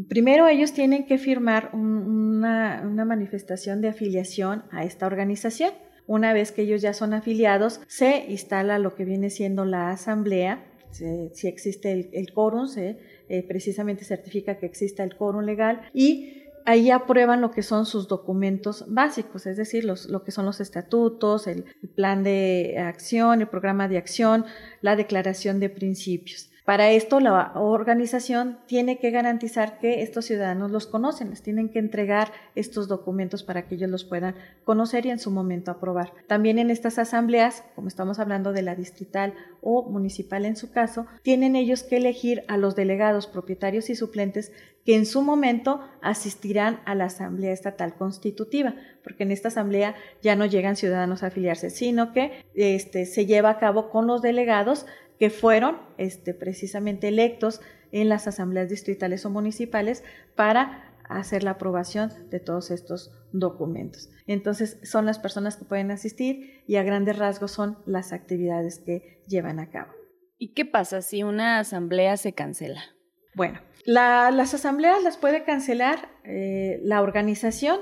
primero 0.07 0.47
ellos 0.47 0.73
tienen 0.73 1.05
que 1.05 1.17
firmar 1.17 1.71
una, 1.73 2.83
manifestación 3.05 3.81
de 3.81 3.89
afiliación 3.89 4.63
a 4.71 4.83
esta 4.83 5.07
organización. 5.07 5.73
Una 6.05 6.33
vez 6.33 6.51
que 6.51 6.63
ellos 6.63 6.81
ya 6.81 6.93
son 6.93 7.13
afiliados, 7.13 7.81
se 7.87 8.25
instala 8.29 8.79
lo 8.79 8.95
que 8.95 9.05
viene 9.05 9.29
siendo 9.29 9.65
la 9.65 9.91
asamblea, 9.91 10.65
si 10.91 11.47
existe 11.47 12.09
el, 12.13 12.33
quórum, 12.33 12.67
se 12.67 12.97
eh, 13.29 13.43
precisamente 13.47 14.03
certifica 14.03 14.57
que 14.57 14.65
exista 14.65 15.03
el 15.03 15.15
quórum 15.15 15.43
legal 15.45 15.81
y 15.93 16.43
ahí 16.69 16.91
aprueban 16.91 17.41
lo 17.41 17.49
que 17.49 17.63
son 17.63 17.87
sus 17.87 18.07
documentos 18.07 18.85
básicos, 18.87 19.47
es 19.47 19.57
decir, 19.57 19.85
lo 19.85 20.23
que 20.23 20.31
son 20.31 20.45
los 20.45 20.61
estatutos, 20.61 21.47
el 21.47 21.65
plan 21.95 22.21
de 22.23 22.75
acción, 22.77 23.41
el 23.41 23.47
programa 23.47 23.87
de 23.87 23.97
acción, 23.97 24.45
la 24.81 24.95
declaración 24.95 25.59
de 25.59 25.71
principios. 25.71 26.48
Para 26.69 26.91
esto, 26.91 27.19
la 27.19 27.53
organización 27.55 28.59
tiene 28.67 28.99
que 28.99 29.09
garantizar 29.09 29.79
que 29.79 30.03
estos 30.03 30.25
ciudadanos 30.25 30.69
los 30.69 30.85
conocen, 30.85 31.31
les 31.31 31.41
tienen 31.41 31.69
que 31.69 31.79
entregar 31.79 32.31
estos 32.53 32.87
documentos 32.87 33.41
para 33.41 33.67
que 33.67 33.73
ellos 33.73 33.89
los 33.89 34.03
puedan 34.03 34.35
conocer 34.65 35.07
y 35.07 35.09
en 35.09 35.17
su 35.17 35.31
momento 35.31 35.71
aprobar. 35.71 36.13
También 36.27 36.59
en 36.59 36.69
estas 36.69 36.99
asambleas, 36.99 37.63
como 37.73 37.87
estamos 37.87 38.19
hablando 38.19 38.53
de 38.53 38.61
la 38.61 38.75
distrital 38.75 39.33
o 39.63 39.89
municipal 39.89 40.45
en 40.45 40.55
su 40.55 40.71
caso, 40.71 41.07
tienen 41.23 41.55
ellos 41.55 41.81
que 41.81 41.97
elegir 41.97 42.43
a 42.47 42.55
los 42.57 42.75
delegados 42.75 43.25
propietarios 43.25 43.89
y 43.89 43.95
suplentes 43.95 44.51
que 44.85 44.95
en 44.95 45.07
su 45.07 45.23
momento 45.23 45.81
asistirán 46.03 46.81
a 46.85 46.93
la 46.93 47.05
Asamblea 47.05 47.51
Estatal 47.51 47.95
Constitutiva, 47.95 48.75
porque 49.03 49.23
en 49.23 49.31
esta 49.31 49.47
asamblea 49.47 49.95
ya 50.21 50.35
no 50.35 50.45
llegan 50.45 50.75
ciudadanos 50.75 51.23
a 51.23 51.27
afiliarse, 51.27 51.71
sino 51.71 52.13
que 52.13 52.45
este, 52.53 53.07
se 53.07 53.25
lleva 53.25 53.49
a 53.49 53.57
cabo 53.57 53.89
con 53.89 54.05
los 54.05 54.21
delegados 54.21 54.85
que 55.19 55.29
fueron 55.29 55.77
este, 55.97 56.33
precisamente 56.33 57.09
electos 57.09 57.61
en 57.91 58.09
las 58.09 58.27
asambleas 58.27 58.69
distritales 58.69 59.25
o 59.25 59.29
municipales 59.29 60.03
para 60.35 60.95
hacer 61.09 61.43
la 61.43 61.51
aprobación 61.51 62.11
de 62.29 62.39
todos 62.39 62.71
estos 62.71 63.11
documentos. 63.33 64.09
Entonces, 64.27 64.79
son 64.83 65.05
las 65.05 65.19
personas 65.19 65.57
que 65.57 65.65
pueden 65.65 65.91
asistir 65.91 66.63
y 66.67 66.77
a 66.77 66.83
grandes 66.83 67.17
rasgos 67.17 67.51
son 67.51 67.79
las 67.85 68.13
actividades 68.13 68.79
que 68.79 69.23
llevan 69.27 69.59
a 69.59 69.69
cabo. 69.69 69.91
¿Y 70.37 70.53
qué 70.53 70.65
pasa 70.65 71.01
si 71.01 71.23
una 71.23 71.59
asamblea 71.59 72.15
se 72.15 72.33
cancela? 72.33 72.81
Bueno, 73.35 73.59
las 73.85 74.53
asambleas 74.53 75.03
las 75.03 75.17
puede 75.17 75.43
cancelar 75.43 76.09
eh, 76.23 76.79
la 76.83 77.01
organización 77.01 77.79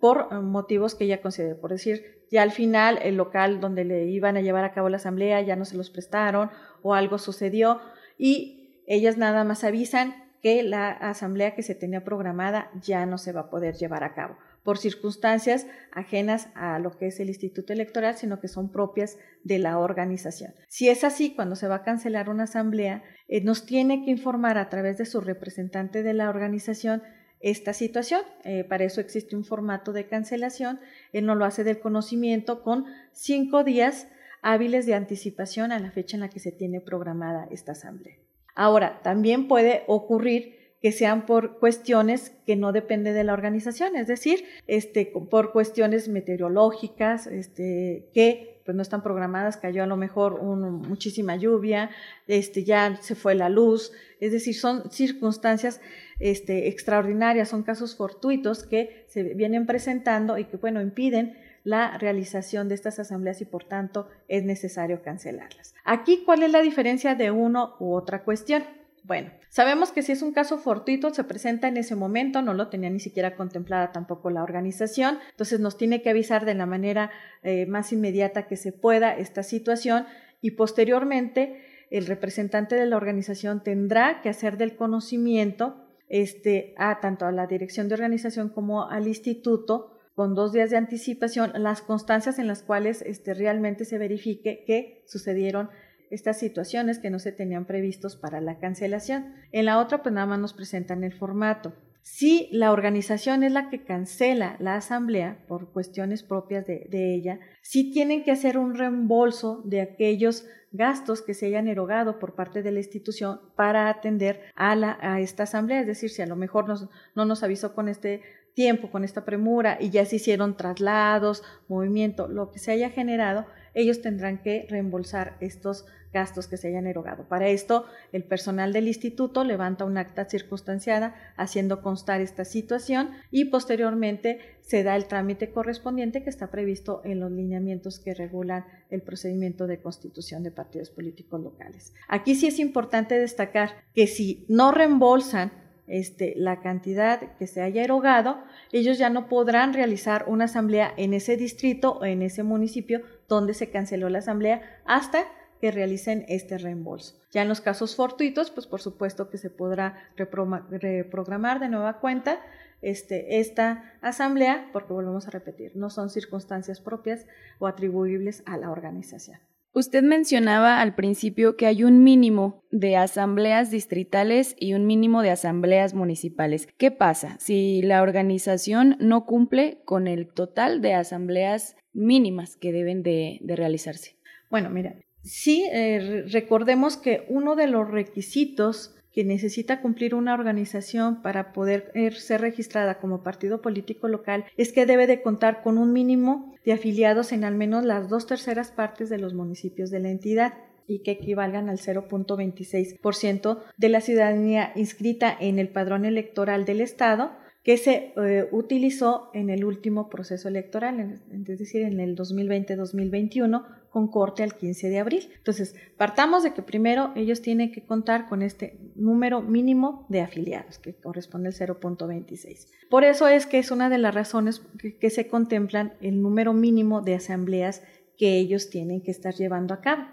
por 0.00 0.32
motivos 0.42 0.94
que 0.94 1.04
ella 1.04 1.20
considere. 1.20 1.54
Por 1.54 1.70
decir, 1.70 2.19
ya 2.30 2.42
al 2.42 2.52
final 2.52 2.98
el 3.02 3.16
local 3.16 3.60
donde 3.60 3.84
le 3.84 4.06
iban 4.06 4.36
a 4.36 4.40
llevar 4.40 4.64
a 4.64 4.72
cabo 4.72 4.88
la 4.88 4.96
asamblea 4.96 5.40
ya 5.42 5.56
no 5.56 5.64
se 5.64 5.76
los 5.76 5.90
prestaron 5.90 6.50
o 6.82 6.94
algo 6.94 7.18
sucedió 7.18 7.80
y 8.18 8.82
ellas 8.86 9.16
nada 9.16 9.44
más 9.44 9.64
avisan 9.64 10.14
que 10.42 10.62
la 10.62 10.90
asamblea 10.90 11.54
que 11.54 11.62
se 11.62 11.74
tenía 11.74 12.02
programada 12.02 12.70
ya 12.80 13.04
no 13.06 13.18
se 13.18 13.32
va 13.32 13.42
a 13.42 13.50
poder 13.50 13.74
llevar 13.76 14.04
a 14.04 14.14
cabo 14.14 14.36
por 14.62 14.78
circunstancias 14.78 15.66
ajenas 15.92 16.48
a 16.54 16.78
lo 16.78 16.96
que 16.96 17.06
es 17.06 17.20
el 17.20 17.28
Instituto 17.28 17.72
Electoral, 17.72 18.16
sino 18.16 18.40
que 18.40 18.48
son 18.48 18.70
propias 18.70 19.16
de 19.42 19.58
la 19.58 19.78
organización. 19.78 20.52
Si 20.68 20.88
es 20.88 21.02
así, 21.02 21.34
cuando 21.34 21.56
se 21.56 21.68
va 21.68 21.76
a 21.76 21.82
cancelar 21.82 22.28
una 22.28 22.44
asamblea, 22.44 23.02
eh, 23.28 23.42
nos 23.42 23.64
tiene 23.64 24.04
que 24.04 24.10
informar 24.10 24.58
a 24.58 24.68
través 24.68 24.98
de 24.98 25.06
su 25.06 25.20
representante 25.20 26.02
de 26.02 26.14
la 26.14 26.28
organización 26.28 27.02
esta 27.40 27.72
situación. 27.72 28.22
Eh, 28.44 28.64
para 28.64 28.84
eso 28.84 29.00
existe 29.00 29.36
un 29.36 29.44
formato 29.44 29.92
de 29.92 30.06
cancelación. 30.06 30.80
Él 31.12 31.26
no 31.26 31.34
lo 31.34 31.44
hace 31.44 31.64
del 31.64 31.80
conocimiento 31.80 32.62
con 32.62 32.86
cinco 33.12 33.64
días 33.64 34.08
hábiles 34.42 34.86
de 34.86 34.94
anticipación 34.94 35.72
a 35.72 35.78
la 35.78 35.90
fecha 35.90 36.16
en 36.16 36.20
la 36.20 36.30
que 36.30 36.40
se 36.40 36.52
tiene 36.52 36.80
programada 36.80 37.48
esta 37.50 37.72
asamblea. 37.72 38.16
Ahora, 38.54 39.00
también 39.02 39.48
puede 39.48 39.84
ocurrir 39.86 40.60
que 40.82 40.92
sean 40.92 41.26
por 41.26 41.58
cuestiones 41.58 42.30
que 42.46 42.56
no 42.56 42.72
dependen 42.72 43.14
de 43.14 43.24
la 43.24 43.34
organización, 43.34 43.96
es 43.96 44.06
decir, 44.06 44.44
este, 44.66 45.06
por 45.30 45.52
cuestiones 45.52 46.08
meteorológicas, 46.08 47.26
este, 47.26 48.08
que 48.14 48.60
pues 48.64 48.76
no 48.76 48.82
están 48.82 49.02
programadas, 49.02 49.56
cayó 49.56 49.82
a 49.82 49.86
lo 49.86 49.96
mejor 49.96 50.42
muchísima 50.42 51.36
lluvia, 51.36 51.90
este, 52.26 52.64
ya 52.64 52.96
se 53.02 53.14
fue 53.14 53.34
la 53.34 53.48
luz, 53.48 53.92
es 54.20 54.32
decir, 54.32 54.54
son 54.54 54.90
circunstancias 54.90 55.80
este, 56.20 56.68
extraordinarias, 56.68 57.48
son 57.48 57.62
casos 57.62 57.96
fortuitos 57.96 58.64
que 58.64 59.04
se 59.08 59.22
vienen 59.34 59.66
presentando 59.66 60.38
y 60.38 60.44
que, 60.44 60.56
bueno, 60.56 60.80
impiden 60.80 61.36
la 61.64 61.98
realización 61.98 62.68
de 62.68 62.74
estas 62.74 62.98
asambleas 62.98 63.40
y 63.40 63.44
por 63.44 63.64
tanto 63.64 64.08
es 64.28 64.44
necesario 64.44 65.02
cancelarlas. 65.02 65.74
Aquí, 65.84 66.22
¿cuál 66.24 66.42
es 66.42 66.52
la 66.52 66.62
diferencia 66.62 67.14
de 67.14 67.30
uno 67.30 67.76
u 67.80 67.94
otra 67.94 68.22
cuestión? 68.22 68.64
Bueno, 69.02 69.30
sabemos 69.48 69.92
que 69.92 70.02
si 70.02 70.12
es 70.12 70.22
un 70.22 70.32
caso 70.32 70.58
fortuito, 70.58 71.12
se 71.12 71.24
presenta 71.24 71.68
en 71.68 71.78
ese 71.78 71.96
momento, 71.96 72.42
no 72.42 72.54
lo 72.54 72.68
tenía 72.68 72.90
ni 72.90 73.00
siquiera 73.00 73.34
contemplada 73.34 73.92
tampoco 73.92 74.30
la 74.30 74.42
organización, 74.42 75.18
entonces 75.30 75.58
nos 75.58 75.78
tiene 75.78 76.02
que 76.02 76.10
avisar 76.10 76.44
de 76.44 76.54
la 76.54 76.66
manera 76.66 77.10
eh, 77.42 77.66
más 77.66 77.92
inmediata 77.92 78.46
que 78.46 78.56
se 78.56 78.72
pueda 78.72 79.16
esta 79.16 79.42
situación 79.42 80.06
y 80.42 80.52
posteriormente 80.52 81.62
el 81.90 82.06
representante 82.06 82.76
de 82.76 82.86
la 82.86 82.96
organización 82.96 83.62
tendrá 83.62 84.20
que 84.20 84.28
hacer 84.28 84.58
del 84.58 84.76
conocimiento 84.76 85.89
este, 86.10 86.74
a 86.76 87.00
tanto 87.00 87.24
a 87.24 87.32
la 87.32 87.46
dirección 87.46 87.88
de 87.88 87.94
organización 87.94 88.50
como 88.50 88.90
al 88.90 89.08
instituto 89.08 89.96
con 90.14 90.34
dos 90.34 90.52
días 90.52 90.68
de 90.68 90.76
anticipación 90.76 91.52
las 91.54 91.80
constancias 91.80 92.38
en 92.38 92.48
las 92.48 92.62
cuales 92.62 93.00
este, 93.02 93.32
realmente 93.32 93.86
se 93.86 93.96
verifique 93.96 94.64
que 94.66 95.02
sucedieron 95.06 95.70
estas 96.10 96.38
situaciones 96.38 96.98
que 96.98 97.10
no 97.10 97.20
se 97.20 97.30
tenían 97.32 97.64
previstos 97.64 98.16
para 98.16 98.40
la 98.40 98.58
cancelación. 98.58 99.32
En 99.52 99.64
la 99.64 99.78
otra, 99.78 100.02
pues 100.02 100.12
nada 100.12 100.26
más 100.26 100.40
nos 100.40 100.52
presentan 100.52 101.04
el 101.04 101.12
formato. 101.12 101.72
Si 102.02 102.48
la 102.50 102.72
organización 102.72 103.42
es 103.42 103.52
la 103.52 103.68
que 103.68 103.84
cancela 103.84 104.56
la 104.58 104.74
asamblea 104.74 105.44
por 105.46 105.72
cuestiones 105.72 106.22
propias 106.22 106.66
de, 106.66 107.14
ella, 107.14 107.40
sí 107.62 107.92
tienen 107.92 108.24
que 108.24 108.30
hacer 108.30 108.58
un 108.58 108.74
reembolso 108.74 109.62
de 109.64 109.80
aquellos 109.80 110.46
gastos 110.72 111.20
que 111.20 111.34
se 111.34 111.46
hayan 111.46 111.68
erogado 111.68 112.18
por 112.18 112.34
parte 112.34 112.62
de 112.62 112.72
la 112.72 112.78
institución 112.78 113.40
para 113.56 113.88
atender 113.88 114.40
a, 114.54 114.76
la, 114.76 114.98
a 115.00 115.20
esta 115.20 115.42
asamblea. 115.42 115.80
Es 115.80 115.86
decir, 115.86 116.10
si 116.10 116.22
a 116.22 116.26
lo 116.26 116.36
mejor 116.36 116.66
no 117.14 117.24
nos 117.24 117.42
avisó 117.42 117.74
con 117.74 117.88
este 117.88 118.22
tiempo, 118.54 118.90
con 118.90 119.04
esta 119.04 119.24
premura 119.24 119.78
y 119.80 119.90
ya 119.90 120.04
se 120.04 120.16
hicieron 120.16 120.56
traslados, 120.56 121.42
movimiento, 121.68 122.28
lo 122.28 122.50
que 122.50 122.58
se 122.58 122.72
haya 122.72 122.90
generado, 122.90 123.46
ellos 123.74 124.02
tendrán 124.02 124.38
que 124.38 124.66
reembolsar 124.68 125.36
estos 125.40 125.86
gastos 126.12 126.48
que 126.48 126.56
se 126.56 126.68
hayan 126.68 126.86
erogado. 126.86 127.28
Para 127.28 127.48
esto, 127.48 127.86
el 128.12 128.24
personal 128.24 128.72
del 128.72 128.88
instituto 128.88 129.44
levanta 129.44 129.84
un 129.84 129.96
acta 129.96 130.24
circunstanciada 130.24 131.14
haciendo 131.36 131.82
constar 131.82 132.20
esta 132.20 132.44
situación 132.44 133.10
y 133.30 133.46
posteriormente 133.46 134.40
se 134.60 134.82
da 134.82 134.96
el 134.96 135.06
trámite 135.06 135.50
correspondiente 135.50 136.22
que 136.22 136.30
está 136.30 136.50
previsto 136.50 137.00
en 137.04 137.20
los 137.20 137.30
lineamientos 137.30 138.00
que 138.00 138.14
regulan 138.14 138.64
el 138.90 139.02
procedimiento 139.02 139.66
de 139.66 139.80
constitución 139.80 140.42
de 140.42 140.50
partidos 140.50 140.90
políticos 140.90 141.40
locales. 141.40 141.94
Aquí 142.08 142.34
sí 142.34 142.48
es 142.48 142.58
importante 142.58 143.18
destacar 143.18 143.84
que 143.94 144.06
si 144.06 144.44
no 144.48 144.72
reembolsan 144.72 145.52
este, 145.86 146.34
la 146.36 146.60
cantidad 146.60 147.36
que 147.36 147.48
se 147.48 147.62
haya 147.62 147.82
erogado, 147.82 148.38
ellos 148.70 148.96
ya 148.98 149.10
no 149.10 149.28
podrán 149.28 149.74
realizar 149.74 150.24
una 150.28 150.44
asamblea 150.44 150.94
en 150.96 151.14
ese 151.14 151.36
distrito 151.36 151.94
o 151.94 152.04
en 152.04 152.22
ese 152.22 152.44
municipio 152.44 153.02
donde 153.30 153.54
se 153.54 153.70
canceló 153.70 154.10
la 154.10 154.18
asamblea 154.18 154.60
hasta 154.84 155.24
que 155.60 155.70
realicen 155.70 156.24
este 156.28 156.58
reembolso. 156.58 157.14
Ya 157.30 157.42
en 157.42 157.48
los 157.48 157.60
casos 157.60 157.94
fortuitos, 157.94 158.50
pues 158.50 158.66
por 158.66 158.80
supuesto 158.80 159.30
que 159.30 159.38
se 159.38 159.50
podrá 159.50 159.94
reprogramar 160.16 161.60
de 161.60 161.68
nueva 161.68 162.00
cuenta 162.00 162.40
este, 162.82 163.40
esta 163.40 163.94
asamblea, 164.00 164.68
porque 164.72 164.92
volvemos 164.92 165.28
a 165.28 165.30
repetir, 165.30 165.72
no 165.76 165.90
son 165.90 166.10
circunstancias 166.10 166.80
propias 166.80 167.26
o 167.58 167.66
atribuibles 167.66 168.42
a 168.46 168.56
la 168.56 168.70
organización. 168.70 169.38
Usted 169.72 170.02
mencionaba 170.02 170.80
al 170.80 170.96
principio 170.96 171.56
que 171.56 171.66
hay 171.66 171.84
un 171.84 172.02
mínimo 172.02 172.64
de 172.72 172.96
asambleas 172.96 173.70
distritales 173.70 174.56
y 174.58 174.74
un 174.74 174.84
mínimo 174.84 175.22
de 175.22 175.30
asambleas 175.30 175.94
municipales. 175.94 176.66
¿Qué 176.76 176.90
pasa 176.90 177.36
si 177.38 177.80
la 177.82 178.02
organización 178.02 178.96
no 178.98 179.26
cumple 179.26 179.80
con 179.84 180.08
el 180.08 180.26
total 180.26 180.80
de 180.80 180.94
asambleas 180.94 181.76
mínimas 181.92 182.56
que 182.56 182.72
deben 182.72 183.02
de, 183.02 183.40
realizarse? 183.44 184.16
Bueno, 184.50 184.70
mira, 184.70 184.96
Sí, 185.22 185.68
eh, 185.70 186.24
recordemos 186.28 186.96
que 186.96 187.26
uno 187.28 187.54
de 187.54 187.66
los 187.66 187.90
requisitos 187.90 188.96
que 189.12 189.24
necesita 189.24 189.80
cumplir 189.82 190.14
una 190.14 190.34
organización 190.34 191.20
para 191.20 191.52
poder 191.52 191.90
er, 191.94 192.14
ser 192.14 192.40
registrada 192.40 192.98
como 192.98 193.22
partido 193.22 193.60
político 193.60 194.08
local 194.08 194.44
es 194.56 194.72
que 194.72 194.86
debe 194.86 195.06
de 195.06 195.20
contar 195.20 195.62
con 195.62 195.78
un 195.78 195.92
mínimo 195.92 196.54
de 196.64 196.72
afiliados 196.72 197.32
en 197.32 197.44
al 197.44 197.54
menos 197.54 197.84
las 197.84 198.08
dos 198.08 198.26
terceras 198.26 198.70
partes 198.70 199.10
de 199.10 199.18
los 199.18 199.34
municipios 199.34 199.90
de 199.90 200.00
la 200.00 200.10
entidad 200.10 200.54
y 200.86 201.00
que 201.00 201.12
equivalgan 201.12 201.68
al 201.68 201.78
0.26% 201.78 203.58
de 203.76 203.88
la 203.88 204.00
ciudadanía 204.00 204.72
inscrita 204.74 205.36
en 205.38 205.58
el 205.58 205.68
padrón 205.68 206.04
electoral 206.04 206.64
del 206.64 206.80
Estado 206.80 207.32
que 207.62 207.76
se 207.76 208.14
eh, 208.16 208.48
utilizó 208.52 209.30
en 209.34 209.50
el 209.50 209.64
último 209.64 210.08
proceso 210.08 210.48
electoral, 210.48 211.20
es 211.30 211.58
decir, 211.58 211.82
en 211.82 212.00
el 212.00 212.16
2020-2021, 212.16 213.64
con 213.90 214.08
corte 214.08 214.42
al 214.42 214.54
15 214.54 214.88
de 214.88 214.98
abril. 214.98 215.28
Entonces, 215.36 215.74
partamos 215.98 216.42
de 216.42 216.54
que 216.54 216.62
primero 216.62 217.12
ellos 217.16 217.42
tienen 217.42 217.70
que 217.72 217.84
contar 217.84 218.28
con 218.28 218.40
este 218.40 218.78
número 218.94 219.42
mínimo 219.42 220.06
de 220.08 220.22
afiliados, 220.22 220.78
que 220.78 220.94
corresponde 220.94 221.48
al 221.48 221.54
0.26. 221.54 222.68
Por 222.88 223.04
eso 223.04 223.28
es 223.28 223.46
que 223.46 223.58
es 223.58 223.70
una 223.70 223.90
de 223.90 223.98
las 223.98 224.14
razones 224.14 224.62
que, 225.00 225.10
se 225.10 225.26
contemplan 225.26 225.94
el 226.00 226.22
número 226.22 226.52
mínimo 226.54 227.02
de 227.02 227.16
asambleas 227.16 227.82
que 228.16 228.38
ellos 228.38 228.70
tienen 228.70 229.02
que 229.02 229.10
estar 229.10 229.34
llevando 229.34 229.74
a 229.74 229.80
cabo. 229.80 230.04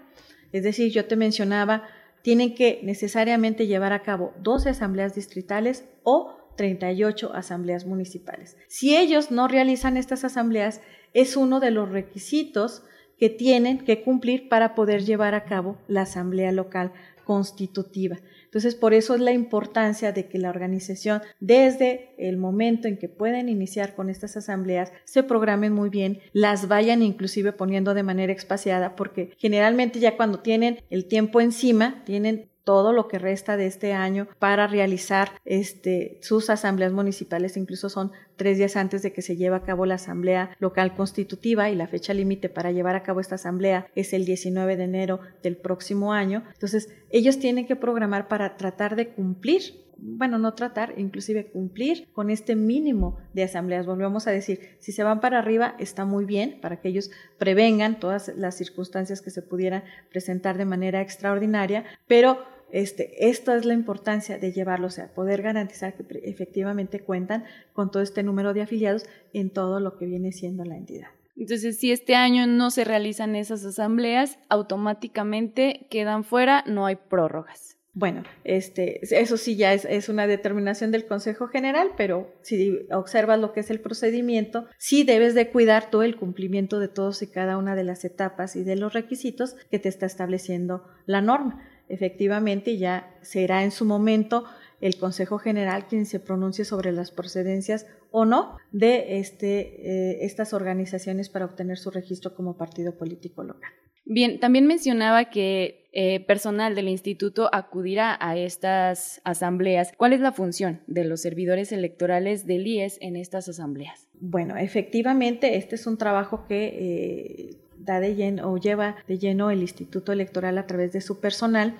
Es 0.52 0.64
decir, 0.64 0.90
yo 0.90 1.06
te 1.06 1.16
mencionaba, 1.16 1.84
tienen 2.22 2.54
que 2.54 2.80
necesariamente 2.82 3.66
llevar 3.66 3.92
a 3.92 4.02
cabo 4.02 4.34
12 4.42 4.70
asambleas 4.70 5.14
distritales 5.14 5.84
o 6.02 6.37
38 6.58 7.32
asambleas 7.34 7.86
municipales. 7.86 8.58
Si 8.68 8.94
ellos 8.94 9.30
no 9.30 9.48
realizan 9.48 9.96
estas 9.96 10.24
asambleas, 10.24 10.82
es 11.14 11.38
uno 11.38 11.60
de 11.60 11.70
los 11.70 11.88
requisitos 11.88 12.82
que 13.18 13.30
tienen 13.30 13.78
que 13.78 14.02
cumplir 14.02 14.50
para 14.50 14.74
poder 14.74 15.04
llevar 15.04 15.34
a 15.34 15.44
cabo 15.44 15.78
la 15.88 16.02
asamblea 16.02 16.52
local 16.52 16.92
constitutiva. 17.24 18.18
Entonces, 18.44 18.74
por 18.74 18.94
eso 18.94 19.14
es 19.14 19.20
la 19.20 19.32
importancia 19.32 20.12
de 20.12 20.28
que 20.28 20.38
la 20.38 20.48
organización, 20.48 21.20
desde 21.38 22.14
el 22.16 22.38
momento 22.38 22.88
en 22.88 22.96
que 22.96 23.08
pueden 23.08 23.50
iniciar 23.50 23.94
con 23.94 24.08
estas 24.08 24.36
asambleas, 24.36 24.92
se 25.04 25.22
programen 25.22 25.74
muy 25.74 25.90
bien, 25.90 26.20
las 26.32 26.68
vayan 26.68 27.02
inclusive 27.02 27.52
poniendo 27.52 27.92
de 27.92 28.02
manera 28.02 28.32
espaciada, 28.32 28.96
porque 28.96 29.32
generalmente 29.36 30.00
ya 30.00 30.16
cuando 30.16 30.40
tienen 30.40 30.78
el 30.88 31.04
tiempo 31.06 31.42
encima, 31.42 32.02
tienen 32.06 32.48
todo 32.68 32.92
lo 32.92 33.08
que 33.08 33.18
resta 33.18 33.56
de 33.56 33.64
este 33.64 33.94
año 33.94 34.28
para 34.38 34.66
realizar 34.66 35.30
este, 35.46 36.18
sus 36.20 36.50
asambleas 36.50 36.92
municipales, 36.92 37.56
incluso 37.56 37.88
son 37.88 38.12
tres 38.36 38.58
días 38.58 38.76
antes 38.76 39.00
de 39.00 39.10
que 39.10 39.22
se 39.22 39.38
lleve 39.38 39.56
a 39.56 39.62
cabo 39.62 39.86
la 39.86 39.94
asamblea 39.94 40.50
local 40.58 40.94
constitutiva 40.94 41.70
y 41.70 41.74
la 41.74 41.86
fecha 41.86 42.12
límite 42.12 42.50
para 42.50 42.70
llevar 42.70 42.94
a 42.94 43.02
cabo 43.02 43.20
esta 43.20 43.36
asamblea 43.36 43.86
es 43.94 44.12
el 44.12 44.26
19 44.26 44.76
de 44.76 44.84
enero 44.84 45.20
del 45.42 45.56
próximo 45.56 46.12
año. 46.12 46.44
Entonces, 46.52 46.90
ellos 47.08 47.38
tienen 47.38 47.66
que 47.66 47.74
programar 47.74 48.28
para 48.28 48.58
tratar 48.58 48.96
de 48.96 49.14
cumplir 49.14 49.88
bueno, 50.00 50.38
no 50.38 50.54
tratar, 50.54 50.94
inclusive 50.96 51.46
cumplir 51.46 52.06
con 52.12 52.30
este 52.30 52.54
mínimo 52.54 53.18
de 53.32 53.42
asambleas. 53.42 53.84
Volvemos 53.84 54.28
a 54.28 54.30
decir, 54.30 54.76
si 54.78 54.92
se 54.92 55.02
van 55.02 55.20
para 55.20 55.40
arriba 55.40 55.74
está 55.78 56.04
muy 56.04 56.24
bien 56.24 56.60
para 56.60 56.80
que 56.80 56.88
ellos 56.88 57.10
prevengan 57.36 57.98
todas 57.98 58.28
las 58.36 58.56
circunstancias 58.56 59.22
que 59.22 59.30
se 59.30 59.42
pudieran 59.42 59.82
presentar 60.10 60.56
de 60.56 60.66
manera 60.66 61.00
extraordinaria, 61.00 61.84
pero 62.06 62.38
este, 62.70 63.28
esto 63.28 63.54
es 63.54 63.64
la 63.64 63.74
importancia 63.74 64.38
de 64.38 64.52
llevarlo, 64.52 64.88
o 64.88 64.90
sea, 64.90 65.08
poder 65.14 65.42
garantizar 65.42 65.94
que 65.94 66.04
efectivamente 66.24 67.00
cuentan 67.00 67.44
con 67.72 67.90
todo 67.90 68.02
este 68.02 68.22
número 68.22 68.54
de 68.54 68.62
afiliados 68.62 69.06
en 69.32 69.50
todo 69.50 69.80
lo 69.80 69.96
que 69.96 70.06
viene 70.06 70.32
siendo 70.32 70.64
la 70.64 70.76
entidad. 70.76 71.08
Entonces, 71.36 71.78
si 71.78 71.92
este 71.92 72.16
año 72.16 72.46
no 72.46 72.70
se 72.70 72.84
realizan 72.84 73.36
esas 73.36 73.64
asambleas, 73.64 74.38
automáticamente 74.48 75.86
quedan 75.88 76.24
fuera, 76.24 76.64
no 76.66 76.84
hay 76.86 76.96
prórrogas. 76.96 77.76
Bueno, 77.94 78.22
este, 78.44 79.00
eso 79.02 79.36
sí 79.36 79.56
ya 79.56 79.72
es, 79.72 79.84
es, 79.84 80.08
una 80.08 80.26
determinación 80.26 80.92
del 80.92 81.06
Consejo 81.06 81.48
General, 81.48 81.90
pero 81.96 82.32
si 82.42 82.78
observas 82.92 83.40
lo 83.40 83.52
que 83.52 83.60
es 83.60 83.70
el 83.70 83.80
procedimiento, 83.80 84.66
sí 84.78 85.02
debes 85.02 85.34
de 85.34 85.48
cuidar 85.48 85.90
todo 85.90 86.02
el 86.02 86.16
cumplimiento 86.16 86.78
de 86.78 86.88
todos 86.88 87.22
y 87.22 87.26
cada 87.26 87.56
una 87.56 87.74
de 87.74 87.84
las 87.84 88.04
etapas 88.04 88.54
y 88.54 88.62
de 88.62 88.76
los 88.76 88.92
requisitos 88.92 89.56
que 89.70 89.80
te 89.80 89.88
está 89.88 90.06
estableciendo 90.06 90.84
la 91.06 91.20
norma 91.20 91.60
efectivamente 91.88 92.78
ya 92.78 93.16
será 93.22 93.64
en 93.64 93.70
su 93.70 93.84
momento 93.84 94.44
el 94.80 94.96
Consejo 94.96 95.38
General 95.38 95.86
quien 95.86 96.06
se 96.06 96.20
pronuncie 96.20 96.64
sobre 96.64 96.92
las 96.92 97.10
procedencias 97.10 97.86
o 98.10 98.24
no 98.24 98.56
de 98.72 99.18
este, 99.18 99.58
eh, 99.60 100.18
estas 100.22 100.52
organizaciones 100.52 101.28
para 101.28 101.44
obtener 101.44 101.78
su 101.78 101.90
registro 101.90 102.34
como 102.34 102.56
partido 102.56 102.96
político 102.96 103.42
local. 103.42 103.70
Bien, 104.10 104.40
también 104.40 104.66
mencionaba 104.66 105.26
que 105.26 105.90
eh, 105.92 106.20
personal 106.20 106.74
del 106.74 106.88
instituto 106.88 107.50
acudirá 107.52 108.16
a 108.20 108.38
estas 108.38 109.20
asambleas. 109.24 109.92
¿Cuál 109.98 110.14
es 110.14 110.20
la 110.20 110.32
función 110.32 110.80
de 110.86 111.04
los 111.04 111.20
servidores 111.20 111.72
electorales 111.72 112.46
del 112.46 112.66
IES 112.66 112.96
en 113.02 113.16
estas 113.16 113.50
asambleas? 113.50 114.08
Bueno, 114.14 114.56
efectivamente, 114.56 115.56
este 115.56 115.74
es 115.74 115.86
un 115.86 115.98
trabajo 115.98 116.46
que 116.48 116.64
eh, 116.66 117.50
de 117.94 118.14
lleno 118.14 118.52
o 118.52 118.58
lleva 118.58 118.96
de 119.08 119.18
lleno 119.18 119.50
el 119.50 119.62
Instituto 119.62 120.12
Electoral 120.12 120.58
a 120.58 120.66
través 120.66 120.92
de 120.92 121.00
su 121.00 121.20
personal. 121.20 121.74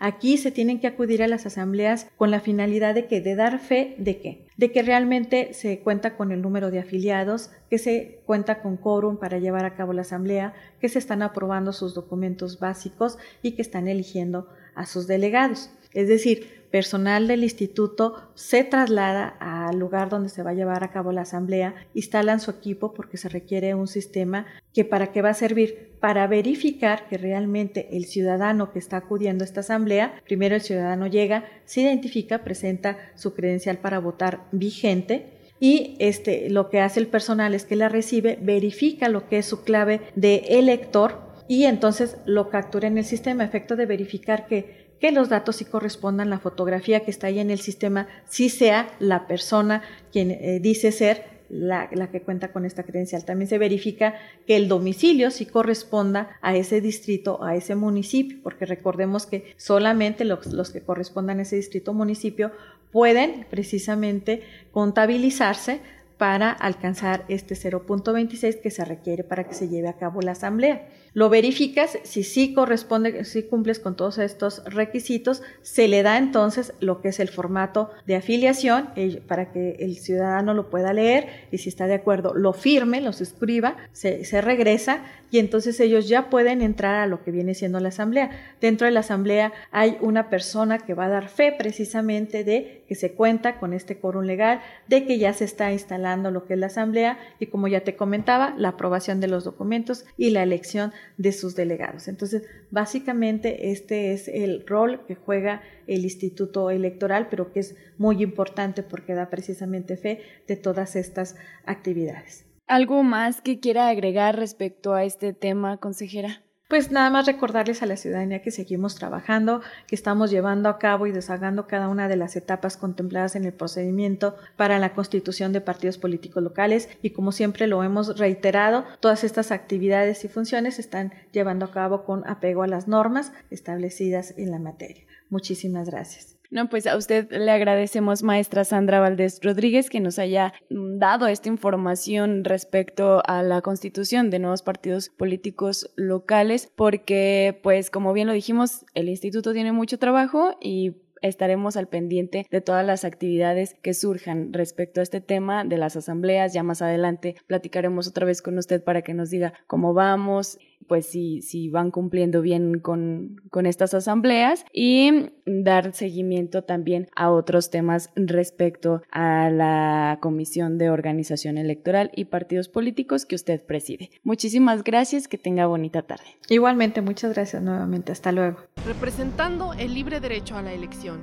Aquí 0.00 0.36
se 0.36 0.50
tienen 0.50 0.80
que 0.80 0.88
acudir 0.88 1.22
a 1.22 1.28
las 1.28 1.46
asambleas 1.46 2.08
con 2.16 2.30
la 2.30 2.40
finalidad 2.40 2.94
de 2.94 3.06
que 3.06 3.20
de 3.20 3.36
dar 3.36 3.60
fe 3.60 3.94
de 3.98 4.18
qué? 4.18 4.46
De 4.56 4.72
que 4.72 4.82
realmente 4.82 5.54
se 5.54 5.78
cuenta 5.78 6.16
con 6.16 6.32
el 6.32 6.42
número 6.42 6.70
de 6.70 6.80
afiliados, 6.80 7.50
que 7.70 7.78
se 7.78 8.20
cuenta 8.26 8.60
con 8.60 8.76
quórum 8.76 9.16
para 9.16 9.38
llevar 9.38 9.64
a 9.64 9.74
cabo 9.74 9.92
la 9.92 10.02
asamblea, 10.02 10.54
que 10.80 10.88
se 10.88 10.98
están 10.98 11.22
aprobando 11.22 11.72
sus 11.72 11.94
documentos 11.94 12.58
básicos 12.58 13.16
y 13.42 13.52
que 13.52 13.62
están 13.62 13.86
eligiendo 13.86 14.48
a 14.74 14.86
sus 14.86 15.06
delegados. 15.06 15.70
Es 15.92 16.08
decir, 16.08 16.61
personal 16.72 17.28
del 17.28 17.44
instituto 17.44 18.14
se 18.34 18.64
traslada 18.64 19.36
al 19.38 19.78
lugar 19.78 20.08
donde 20.08 20.30
se 20.30 20.42
va 20.42 20.50
a 20.50 20.54
llevar 20.54 20.82
a 20.82 20.90
cabo 20.90 21.12
la 21.12 21.20
asamblea, 21.20 21.74
instalan 21.94 22.40
su 22.40 22.50
equipo 22.50 22.94
porque 22.94 23.18
se 23.18 23.28
requiere 23.28 23.74
un 23.74 23.86
sistema 23.86 24.46
que 24.72 24.84
para 24.84 25.12
qué 25.12 25.22
va 25.22 25.28
a 25.28 25.34
servir. 25.34 25.92
Para 26.00 26.26
verificar 26.26 27.06
que 27.08 27.18
realmente 27.18 27.96
el 27.96 28.06
ciudadano 28.06 28.72
que 28.72 28.80
está 28.80 28.96
acudiendo 28.96 29.44
a 29.44 29.46
esta 29.46 29.60
asamblea, 29.60 30.20
primero 30.24 30.56
el 30.56 30.62
ciudadano 30.62 31.06
llega, 31.06 31.44
se 31.64 31.82
identifica, 31.82 32.42
presenta 32.42 32.96
su 33.14 33.34
credencial 33.34 33.78
para 33.78 34.00
votar 34.00 34.46
vigente 34.50 35.38
y 35.60 35.94
este 36.00 36.50
lo 36.50 36.70
que 36.70 36.80
hace 36.80 36.98
el 36.98 37.06
personal 37.06 37.54
es 37.54 37.64
que 37.64 37.76
la 37.76 37.88
recibe, 37.88 38.38
verifica 38.42 39.08
lo 39.08 39.28
que 39.28 39.38
es 39.38 39.46
su 39.46 39.62
clave 39.62 40.00
de 40.16 40.38
elector 40.48 41.32
y 41.46 41.64
entonces 41.64 42.16
lo 42.24 42.48
captura 42.48 42.88
en 42.88 42.98
el 42.98 43.04
sistema, 43.04 43.44
efecto 43.44 43.76
de 43.76 43.86
verificar 43.86 44.46
que 44.46 44.81
que 45.02 45.10
los 45.10 45.28
datos 45.28 45.56
sí 45.56 45.64
correspondan, 45.64 46.30
la 46.30 46.38
fotografía 46.38 47.00
que 47.00 47.10
está 47.10 47.26
ahí 47.26 47.40
en 47.40 47.50
el 47.50 47.58
sistema 47.58 48.06
sí 48.28 48.48
sea 48.48 48.88
la 49.00 49.26
persona 49.26 49.82
quien 50.12 50.30
eh, 50.30 50.60
dice 50.62 50.92
ser 50.92 51.24
la, 51.48 51.88
que 51.88 52.22
cuenta 52.22 52.52
con 52.52 52.64
esta 52.64 52.84
credencial. 52.84 53.24
También 53.24 53.48
se 53.48 53.58
verifica 53.58 54.14
que 54.46 54.54
el 54.54 54.68
domicilio 54.68 55.32
sí 55.32 55.44
corresponda 55.44 56.38
a 56.40 56.54
ese 56.54 56.80
distrito, 56.80 57.42
a 57.42 57.56
ese 57.56 57.74
municipio, 57.74 58.38
porque 58.44 58.64
recordemos 58.64 59.26
que 59.26 59.52
solamente 59.56 60.24
los, 60.24 60.46
los 60.46 60.70
que 60.70 60.82
correspondan 60.82 61.40
a 61.40 61.42
ese 61.42 61.56
distrito 61.56 61.90
o 61.90 61.94
municipio 61.94 62.52
pueden 62.92 63.44
precisamente 63.50 64.42
contabilizarse 64.70 65.80
para 66.16 66.52
alcanzar 66.52 67.24
este 67.26 67.56
0.26 67.56 68.60
que 68.60 68.70
se 68.70 68.84
requiere 68.84 69.24
para 69.24 69.48
que 69.48 69.54
se 69.54 69.68
lleve 69.68 69.88
a 69.88 69.96
cabo 69.96 70.20
la 70.20 70.30
asamblea. 70.30 70.86
Lo 71.14 71.28
verificas, 71.28 71.98
si 72.04 72.22
sí 72.22 72.54
corresponde, 72.54 73.24
si 73.24 73.42
cumples 73.42 73.78
con 73.78 73.96
todos 73.96 74.18
estos 74.18 74.64
requisitos, 74.64 75.42
se 75.60 75.88
le 75.88 76.02
da 76.02 76.16
entonces 76.16 76.72
lo 76.80 77.00
que 77.00 77.08
es 77.08 77.20
el 77.20 77.28
formato 77.28 77.90
de 78.06 78.16
afiliación 78.16 78.88
eh, 78.96 79.20
para 79.26 79.52
que 79.52 79.76
el 79.80 79.96
ciudadano 79.96 80.54
lo 80.54 80.70
pueda 80.70 80.92
leer 80.92 81.48
y 81.50 81.58
si 81.58 81.68
está 81.68 81.86
de 81.86 81.94
acuerdo 81.94 82.34
lo 82.34 82.52
firme, 82.52 83.00
lo 83.00 83.10
escriba, 83.10 83.76
se, 83.92 84.24
se 84.24 84.40
regresa 84.40 85.04
y 85.30 85.38
entonces 85.38 85.80
ellos 85.80 86.08
ya 86.08 86.28
pueden 86.28 86.60
entrar 86.60 86.96
a 86.96 87.06
lo 87.06 87.22
que 87.22 87.30
viene 87.30 87.54
siendo 87.54 87.80
la 87.80 87.88
asamblea. 87.88 88.30
Dentro 88.60 88.86
de 88.86 88.90
la 88.90 89.00
asamblea 89.00 89.52
hay 89.70 89.96
una 90.00 90.28
persona 90.28 90.78
que 90.78 90.94
va 90.94 91.06
a 91.06 91.10
dar 91.10 91.28
fe 91.28 91.54
precisamente 91.56 92.44
de 92.44 92.84
que 92.86 92.94
se 92.94 93.12
cuenta 93.12 93.58
con 93.58 93.72
este 93.72 93.96
quórum 93.96 94.24
legal, 94.24 94.60
de 94.88 95.06
que 95.06 95.18
ya 95.18 95.32
se 95.32 95.44
está 95.44 95.72
instalando 95.72 96.30
lo 96.30 96.44
que 96.44 96.54
es 96.54 96.60
la 96.60 96.66
asamblea 96.66 97.18
y 97.38 97.46
como 97.46 97.68
ya 97.68 97.80
te 97.80 97.96
comentaba, 97.96 98.54
la 98.58 98.68
aprobación 98.68 99.20
de 99.20 99.28
los 99.28 99.44
documentos 99.44 100.04
y 100.18 100.30
la 100.30 100.42
elección 100.42 100.92
de 101.16 101.32
sus 101.32 101.54
delegados. 101.54 102.08
Entonces, 102.08 102.42
básicamente 102.70 103.70
este 103.70 104.12
es 104.12 104.28
el 104.28 104.66
rol 104.66 105.04
que 105.06 105.14
juega 105.14 105.62
el 105.86 106.04
Instituto 106.04 106.70
Electoral, 106.70 107.28
pero 107.30 107.52
que 107.52 107.60
es 107.60 107.76
muy 107.98 108.22
importante 108.22 108.82
porque 108.82 109.14
da 109.14 109.30
precisamente 109.30 109.96
fe 109.96 110.20
de 110.46 110.56
todas 110.56 110.96
estas 110.96 111.36
actividades. 111.64 112.46
¿Algo 112.66 113.02
más 113.02 113.40
que 113.40 113.60
quiera 113.60 113.88
agregar 113.88 114.36
respecto 114.36 114.94
a 114.94 115.04
este 115.04 115.32
tema, 115.32 115.78
consejera? 115.78 116.42
Pues 116.68 116.90
nada 116.90 117.10
más 117.10 117.26
recordarles 117.26 117.82
a 117.82 117.86
la 117.86 117.96
ciudadanía 117.96 118.42
que 118.42 118.50
seguimos 118.50 118.94
trabajando, 118.94 119.60
que 119.86 119.94
estamos 119.94 120.30
llevando 120.30 120.68
a 120.68 120.78
cabo 120.78 121.06
y 121.06 121.12
deshagando 121.12 121.66
cada 121.66 121.88
una 121.88 122.08
de 122.08 122.16
las 122.16 122.36
etapas 122.36 122.76
contempladas 122.76 123.36
en 123.36 123.44
el 123.44 123.52
procedimiento 123.52 124.36
para 124.56 124.78
la 124.78 124.94
constitución 124.94 125.52
de 125.52 125.60
partidos 125.60 125.98
políticos 125.98 126.42
locales 126.42 126.88
y 127.02 127.10
como 127.10 127.32
siempre 127.32 127.66
lo 127.66 127.82
hemos 127.84 128.18
reiterado, 128.18 128.84
todas 129.00 129.24
estas 129.24 129.52
actividades 129.52 130.24
y 130.24 130.28
funciones 130.28 130.76
se 130.76 130.80
están 130.80 131.12
llevando 131.32 131.66
a 131.66 131.72
cabo 131.72 132.04
con 132.04 132.26
apego 132.28 132.62
a 132.62 132.68
las 132.68 132.88
normas 132.88 133.32
establecidas 133.50 134.34
en 134.38 134.50
la 134.50 134.58
materia. 134.58 135.04
Muchísimas 135.28 135.90
gracias. 135.90 136.41
No, 136.52 136.68
pues 136.68 136.86
a 136.86 136.98
usted 136.98 137.32
le 137.32 137.50
agradecemos, 137.50 138.22
maestra 138.22 138.64
Sandra 138.64 139.00
Valdés 139.00 139.40
Rodríguez, 139.42 139.88
que 139.88 140.00
nos 140.00 140.18
haya 140.18 140.52
dado 140.68 141.26
esta 141.26 141.48
información 141.48 142.44
respecto 142.44 143.22
a 143.26 143.42
la 143.42 143.62
constitución 143.62 144.28
de 144.28 144.38
nuevos 144.38 144.60
partidos 144.60 145.08
políticos 145.08 145.90
locales, 145.96 146.70
porque, 146.76 147.58
pues, 147.62 147.88
como 147.88 148.12
bien 148.12 148.26
lo 148.26 148.34
dijimos, 148.34 148.84
el 148.92 149.08
instituto 149.08 149.54
tiene 149.54 149.72
mucho 149.72 149.98
trabajo 149.98 150.54
y 150.60 150.96
estaremos 151.22 151.78
al 151.78 151.88
pendiente 151.88 152.46
de 152.50 152.60
todas 152.60 152.84
las 152.84 153.06
actividades 153.06 153.74
que 153.80 153.94
surjan 153.94 154.52
respecto 154.52 155.00
a 155.00 155.04
este 155.04 155.22
tema 155.22 155.64
de 155.64 155.78
las 155.78 155.96
asambleas. 155.96 156.52
Ya 156.52 156.62
más 156.62 156.82
adelante 156.82 157.36
platicaremos 157.46 158.08
otra 158.08 158.26
vez 158.26 158.42
con 158.42 158.58
usted 158.58 158.84
para 158.84 159.00
que 159.00 159.14
nos 159.14 159.30
diga 159.30 159.54
cómo 159.66 159.94
vamos 159.94 160.58
pues 160.88 161.06
si, 161.06 161.42
si 161.42 161.68
van 161.68 161.90
cumpliendo 161.90 162.42
bien 162.42 162.78
con, 162.78 163.36
con 163.50 163.66
estas 163.66 163.94
asambleas 163.94 164.64
y 164.72 165.30
dar 165.46 165.92
seguimiento 165.94 166.62
también 166.64 167.08
a 167.16 167.30
otros 167.30 167.70
temas 167.70 168.10
respecto 168.16 169.02
a 169.10 169.50
la 169.50 170.18
Comisión 170.20 170.78
de 170.78 170.90
Organización 170.90 171.58
Electoral 171.58 172.10
y 172.14 172.26
Partidos 172.26 172.68
Políticos 172.68 173.26
que 173.26 173.34
usted 173.34 173.64
preside. 173.64 174.10
Muchísimas 174.22 174.84
gracias, 174.84 175.28
que 175.28 175.38
tenga 175.38 175.66
bonita 175.66 176.02
tarde. 176.02 176.24
Igualmente, 176.48 177.00
muchas 177.00 177.32
gracias 177.32 177.62
nuevamente, 177.62 178.12
hasta 178.12 178.32
luego. 178.32 178.58
Representando 178.86 179.72
el 179.74 179.94
libre 179.94 180.20
derecho 180.20 180.56
a 180.56 180.62
la 180.62 180.72
elección. 180.72 181.20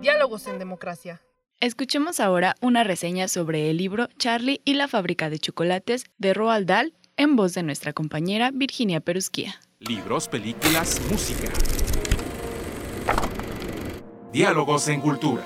Diálogos 0.00 0.46
en 0.48 0.58
democracia. 0.58 1.20
Escuchemos 1.60 2.18
ahora 2.18 2.56
una 2.60 2.82
reseña 2.82 3.28
sobre 3.28 3.70
el 3.70 3.76
libro 3.76 4.08
Charlie 4.18 4.60
y 4.64 4.74
la 4.74 4.88
fábrica 4.88 5.30
de 5.30 5.38
chocolates 5.38 6.06
de 6.18 6.34
Roald 6.34 6.66
Dahl 6.66 6.92
en 7.16 7.36
voz 7.36 7.54
de 7.54 7.62
nuestra 7.62 7.92
compañera 7.92 8.50
Virginia 8.52 9.00
Perusquía. 9.00 9.54
Libros, 9.80 10.28
películas, 10.28 11.00
música. 11.10 11.48
Diálogos 14.32 14.88
en 14.88 15.00
cultura. 15.00 15.42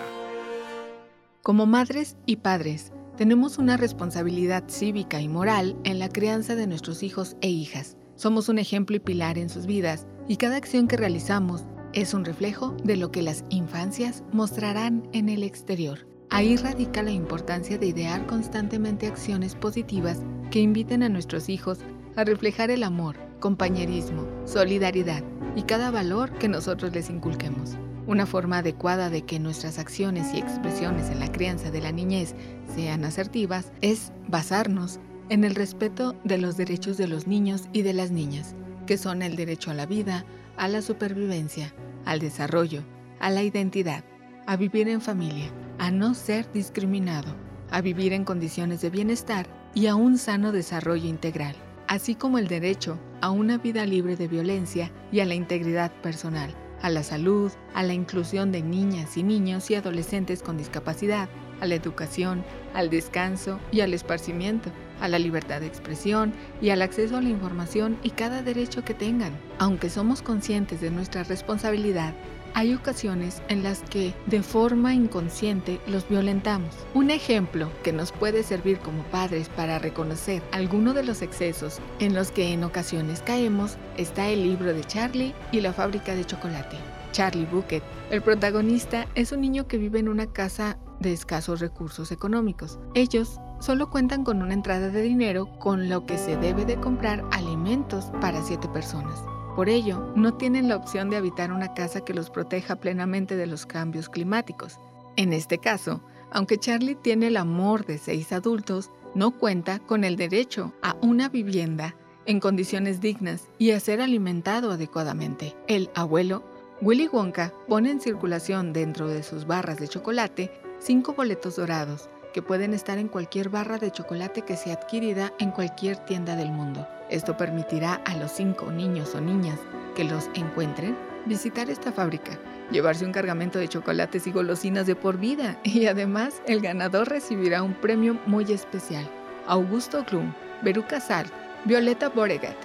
Como 1.42 1.66
madres 1.66 2.16
y 2.26 2.37
padres, 2.37 2.92
tenemos 3.16 3.59
una 3.59 3.76
responsabilidad 3.76 4.64
cívica 4.68 5.20
y 5.20 5.29
moral 5.29 5.76
en 5.85 5.98
la 5.98 6.09
crianza 6.09 6.55
de 6.55 6.66
nuestros 6.66 7.02
hijos 7.02 7.37
e 7.40 7.48
hijas. 7.48 7.96
Somos 8.14 8.48
un 8.48 8.59
ejemplo 8.59 8.96
y 8.96 9.00
pilar 9.00 9.38
en 9.38 9.48
sus 9.48 9.66
vidas 9.66 10.07
y 10.29 10.37
cada 10.37 10.57
acción 10.57 10.88
que 10.88 10.96
realizamos 10.96 11.64
es 11.92 12.14
un 12.14 12.24
reflejo 12.24 12.76
de 12.85 12.96
lo 12.96 13.11
que 13.11 13.22
las 13.22 13.44
infancias 13.48 14.22
mostrarán 14.33 15.09
en 15.12 15.29
el 15.29 15.42
exterior. 15.42 16.07
Ahí 16.31 16.57
radica 16.57 17.02
la 17.02 17.12
importancia 17.12 17.79
de 17.79 17.87
idear 17.87 18.26
constantemente 18.26 19.07
acciones 19.07 19.55
positivas 19.55 20.20
que 20.50 20.61
inviten 20.61 21.02
a 21.02 21.09
nuestros 21.09 21.48
hijos 21.48 21.78
a 22.16 22.24
reflejar 22.24 22.70
el 22.70 22.82
amor, 22.82 23.16
compañerismo, 23.40 24.26
solidaridad 24.44 25.22
y 25.54 25.62
cada 25.62 25.90
valor 25.90 26.32
que 26.38 26.48
nosotros 26.48 26.92
les 26.94 27.11
inculquemos. 27.11 27.76
Una 28.06 28.24
forma 28.24 28.59
adecuada 28.59 29.11
de 29.11 29.22
que 29.22 29.40
nuestras 29.40 29.78
acciones 29.78 30.32
y 30.32 30.38
expresiones 30.38 31.11
en 31.11 31.18
la 31.18 31.30
crianza 31.32 31.70
de 31.70 31.80
la 31.80 31.92
niñez 31.92 32.35
sean 32.74 33.04
asertivas 33.04 33.72
es 33.80 34.12
basarnos 34.28 35.00
en 35.28 35.44
el 35.44 35.56
respeto 35.56 36.14
de 36.22 36.38
los 36.38 36.56
derechos 36.56 36.96
de 36.96 37.09
los 37.09 37.26
niños 37.26 37.68
y 37.72 37.82
de 37.82 37.92
las 37.92 38.12
niñas, 38.12 38.54
que 38.87 38.96
son 38.96 39.22
el 39.22 39.35
derecho 39.35 39.72
a 39.72 39.74
la 39.74 39.87
vida, 39.87 40.24
a 40.56 40.68
la 40.68 40.82
supervivencia, 40.82 41.74
al 42.04 42.20
desarrollo, 42.20 42.85
a 43.18 43.30
la 43.30 43.42
identidad, 43.42 44.04
a 44.46 44.56
vivir 44.56 44.88
en 44.88 45.00
familia, 45.00 45.50
a 45.78 45.90
no 45.90 46.14
ser 46.14 46.50
discriminado, 46.52 47.35
a 47.70 47.80
vivir 47.80 48.12
en 48.12 48.24
condiciones 48.24 48.80
de 48.80 48.90
bienestar 48.90 49.48
y 49.76 49.88
a 49.88 49.94
un 49.94 50.16
sano 50.16 50.52
desarrollo 50.52 51.06
integral, 51.06 51.54
así 51.86 52.14
como 52.14 52.38
el 52.38 52.48
derecho 52.48 52.98
a 53.20 53.28
una 53.28 53.58
vida 53.58 53.84
libre 53.84 54.16
de 54.16 54.26
violencia 54.26 54.90
y 55.12 55.20
a 55.20 55.26
la 55.26 55.34
integridad 55.34 55.92
personal, 56.00 56.54
a 56.80 56.88
la 56.88 57.02
salud, 57.02 57.52
a 57.74 57.82
la 57.82 57.92
inclusión 57.92 58.52
de 58.52 58.62
niñas 58.62 59.18
y 59.18 59.22
niños 59.22 59.70
y 59.70 59.74
adolescentes 59.74 60.42
con 60.42 60.56
discapacidad, 60.56 61.28
a 61.60 61.66
la 61.66 61.74
educación, 61.74 62.42
al 62.72 62.88
descanso 62.88 63.60
y 63.70 63.80
al 63.80 63.92
esparcimiento, 63.92 64.70
a 64.98 65.08
la 65.08 65.18
libertad 65.18 65.60
de 65.60 65.66
expresión 65.66 66.32
y 66.62 66.70
al 66.70 66.80
acceso 66.80 67.18
a 67.18 67.20
la 67.20 67.28
información 67.28 67.98
y 68.02 68.10
cada 68.10 68.40
derecho 68.40 68.82
que 68.82 68.94
tengan. 68.94 69.38
Aunque 69.58 69.90
somos 69.90 70.22
conscientes 70.22 70.80
de 70.80 70.90
nuestra 70.90 71.22
responsabilidad, 71.22 72.14
hay 72.56 72.72
ocasiones 72.72 73.42
en 73.48 73.62
las 73.62 73.80
que 73.82 74.14
de 74.24 74.42
forma 74.42 74.94
inconsciente 74.94 75.78
los 75.86 76.08
violentamos. 76.08 76.74
Un 76.94 77.10
ejemplo 77.10 77.70
que 77.84 77.92
nos 77.92 78.12
puede 78.12 78.42
servir 78.42 78.78
como 78.78 79.02
padres 79.02 79.50
para 79.50 79.78
reconocer 79.78 80.42
alguno 80.52 80.94
de 80.94 81.02
los 81.02 81.20
excesos 81.20 81.80
en 81.98 82.14
los 82.14 82.30
que 82.30 82.54
en 82.54 82.64
ocasiones 82.64 83.20
caemos 83.20 83.76
está 83.98 84.28
el 84.28 84.42
libro 84.42 84.72
de 84.72 84.82
Charlie 84.84 85.34
y 85.52 85.60
la 85.60 85.74
fábrica 85.74 86.14
de 86.14 86.24
chocolate. 86.24 86.78
Charlie 87.12 87.44
Bucket. 87.44 87.82
El 88.10 88.22
protagonista 88.22 89.06
es 89.14 89.32
un 89.32 89.42
niño 89.42 89.66
que 89.66 89.76
vive 89.76 89.98
en 89.98 90.08
una 90.08 90.26
casa 90.26 90.78
de 90.98 91.12
escasos 91.12 91.60
recursos 91.60 92.10
económicos. 92.10 92.78
Ellos 92.94 93.38
solo 93.60 93.90
cuentan 93.90 94.24
con 94.24 94.40
una 94.40 94.54
entrada 94.54 94.88
de 94.88 95.02
dinero 95.02 95.46
con 95.58 95.90
lo 95.90 96.06
que 96.06 96.16
se 96.16 96.38
debe 96.38 96.64
de 96.64 96.76
comprar 96.76 97.22
alimentos 97.32 98.06
para 98.22 98.42
siete 98.42 98.66
personas. 98.68 99.22
Por 99.56 99.70
ello, 99.70 100.12
no 100.14 100.34
tienen 100.34 100.68
la 100.68 100.76
opción 100.76 101.08
de 101.08 101.16
habitar 101.16 101.50
una 101.50 101.72
casa 101.72 102.02
que 102.02 102.12
los 102.12 102.28
proteja 102.28 102.76
plenamente 102.76 103.36
de 103.36 103.46
los 103.46 103.64
cambios 103.64 104.10
climáticos. 104.10 104.78
En 105.16 105.32
este 105.32 105.56
caso, 105.56 106.02
aunque 106.30 106.58
Charlie 106.58 106.94
tiene 106.94 107.28
el 107.28 107.38
amor 107.38 107.86
de 107.86 107.96
seis 107.96 108.32
adultos, 108.32 108.90
no 109.14 109.30
cuenta 109.30 109.78
con 109.78 110.04
el 110.04 110.16
derecho 110.16 110.74
a 110.82 110.94
una 111.00 111.30
vivienda 111.30 111.96
en 112.26 112.38
condiciones 112.38 113.00
dignas 113.00 113.48
y 113.56 113.70
a 113.70 113.80
ser 113.80 114.02
alimentado 114.02 114.72
adecuadamente. 114.72 115.56
El 115.68 115.88
abuelo, 115.94 116.44
Willy 116.82 117.08
Wonka, 117.08 117.54
pone 117.66 117.90
en 117.90 118.02
circulación 118.02 118.74
dentro 118.74 119.08
de 119.08 119.22
sus 119.22 119.46
barras 119.46 119.78
de 119.78 119.88
chocolate 119.88 120.52
cinco 120.80 121.14
boletos 121.14 121.56
dorados 121.56 122.10
que 122.34 122.42
pueden 122.42 122.74
estar 122.74 122.98
en 122.98 123.08
cualquier 123.08 123.48
barra 123.48 123.78
de 123.78 123.90
chocolate 123.90 124.42
que 124.42 124.56
sea 124.56 124.74
adquirida 124.74 125.32
en 125.38 125.50
cualquier 125.50 125.96
tienda 126.04 126.36
del 126.36 126.52
mundo. 126.52 126.86
Esto 127.10 127.36
permitirá 127.36 127.94
a 128.04 128.16
los 128.16 128.32
cinco 128.32 128.70
niños 128.70 129.14
o 129.14 129.20
niñas 129.20 129.60
que 129.94 130.04
los 130.04 130.28
encuentren 130.34 130.96
visitar 131.26 131.70
esta 131.70 131.92
fábrica, 131.92 132.38
llevarse 132.70 133.04
un 133.04 133.12
cargamento 133.12 133.58
de 133.58 133.68
chocolates 133.68 134.26
y 134.26 134.32
golosinas 134.32 134.86
de 134.86 134.96
por 134.96 135.18
vida 135.18 135.58
y 135.64 135.86
además 135.86 136.42
el 136.46 136.60
ganador 136.60 137.08
recibirá 137.08 137.62
un 137.62 137.74
premio 137.74 138.18
muy 138.26 138.50
especial. 138.52 139.08
Augusto 139.46 140.04
Klum, 140.04 140.32
Beru 140.62 140.86
Casal, 140.86 141.26
Violeta 141.64 142.08
Boregat, 142.08 142.56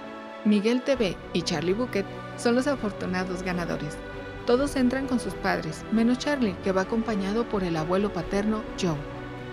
Miguel 0.46 0.82
TV 0.82 1.16
y 1.34 1.44
Charlie 1.44 1.74
Bucket 1.74 2.06
son 2.38 2.56
los 2.56 2.68
afortunados 2.68 3.44
ganadores. 3.44 3.98
Todos 4.48 4.76
entran 4.76 5.08
con 5.08 5.20
sus 5.20 5.36
padres, 5.36 5.86
menos 5.92 6.18
Charlie, 6.18 6.56
que 6.64 6.72
va 6.72 6.82
acompañado 6.82 7.48
por 7.48 7.64
el 7.64 7.78
abuelo 7.78 8.12
paterno 8.12 8.64
Joe. 8.82 8.98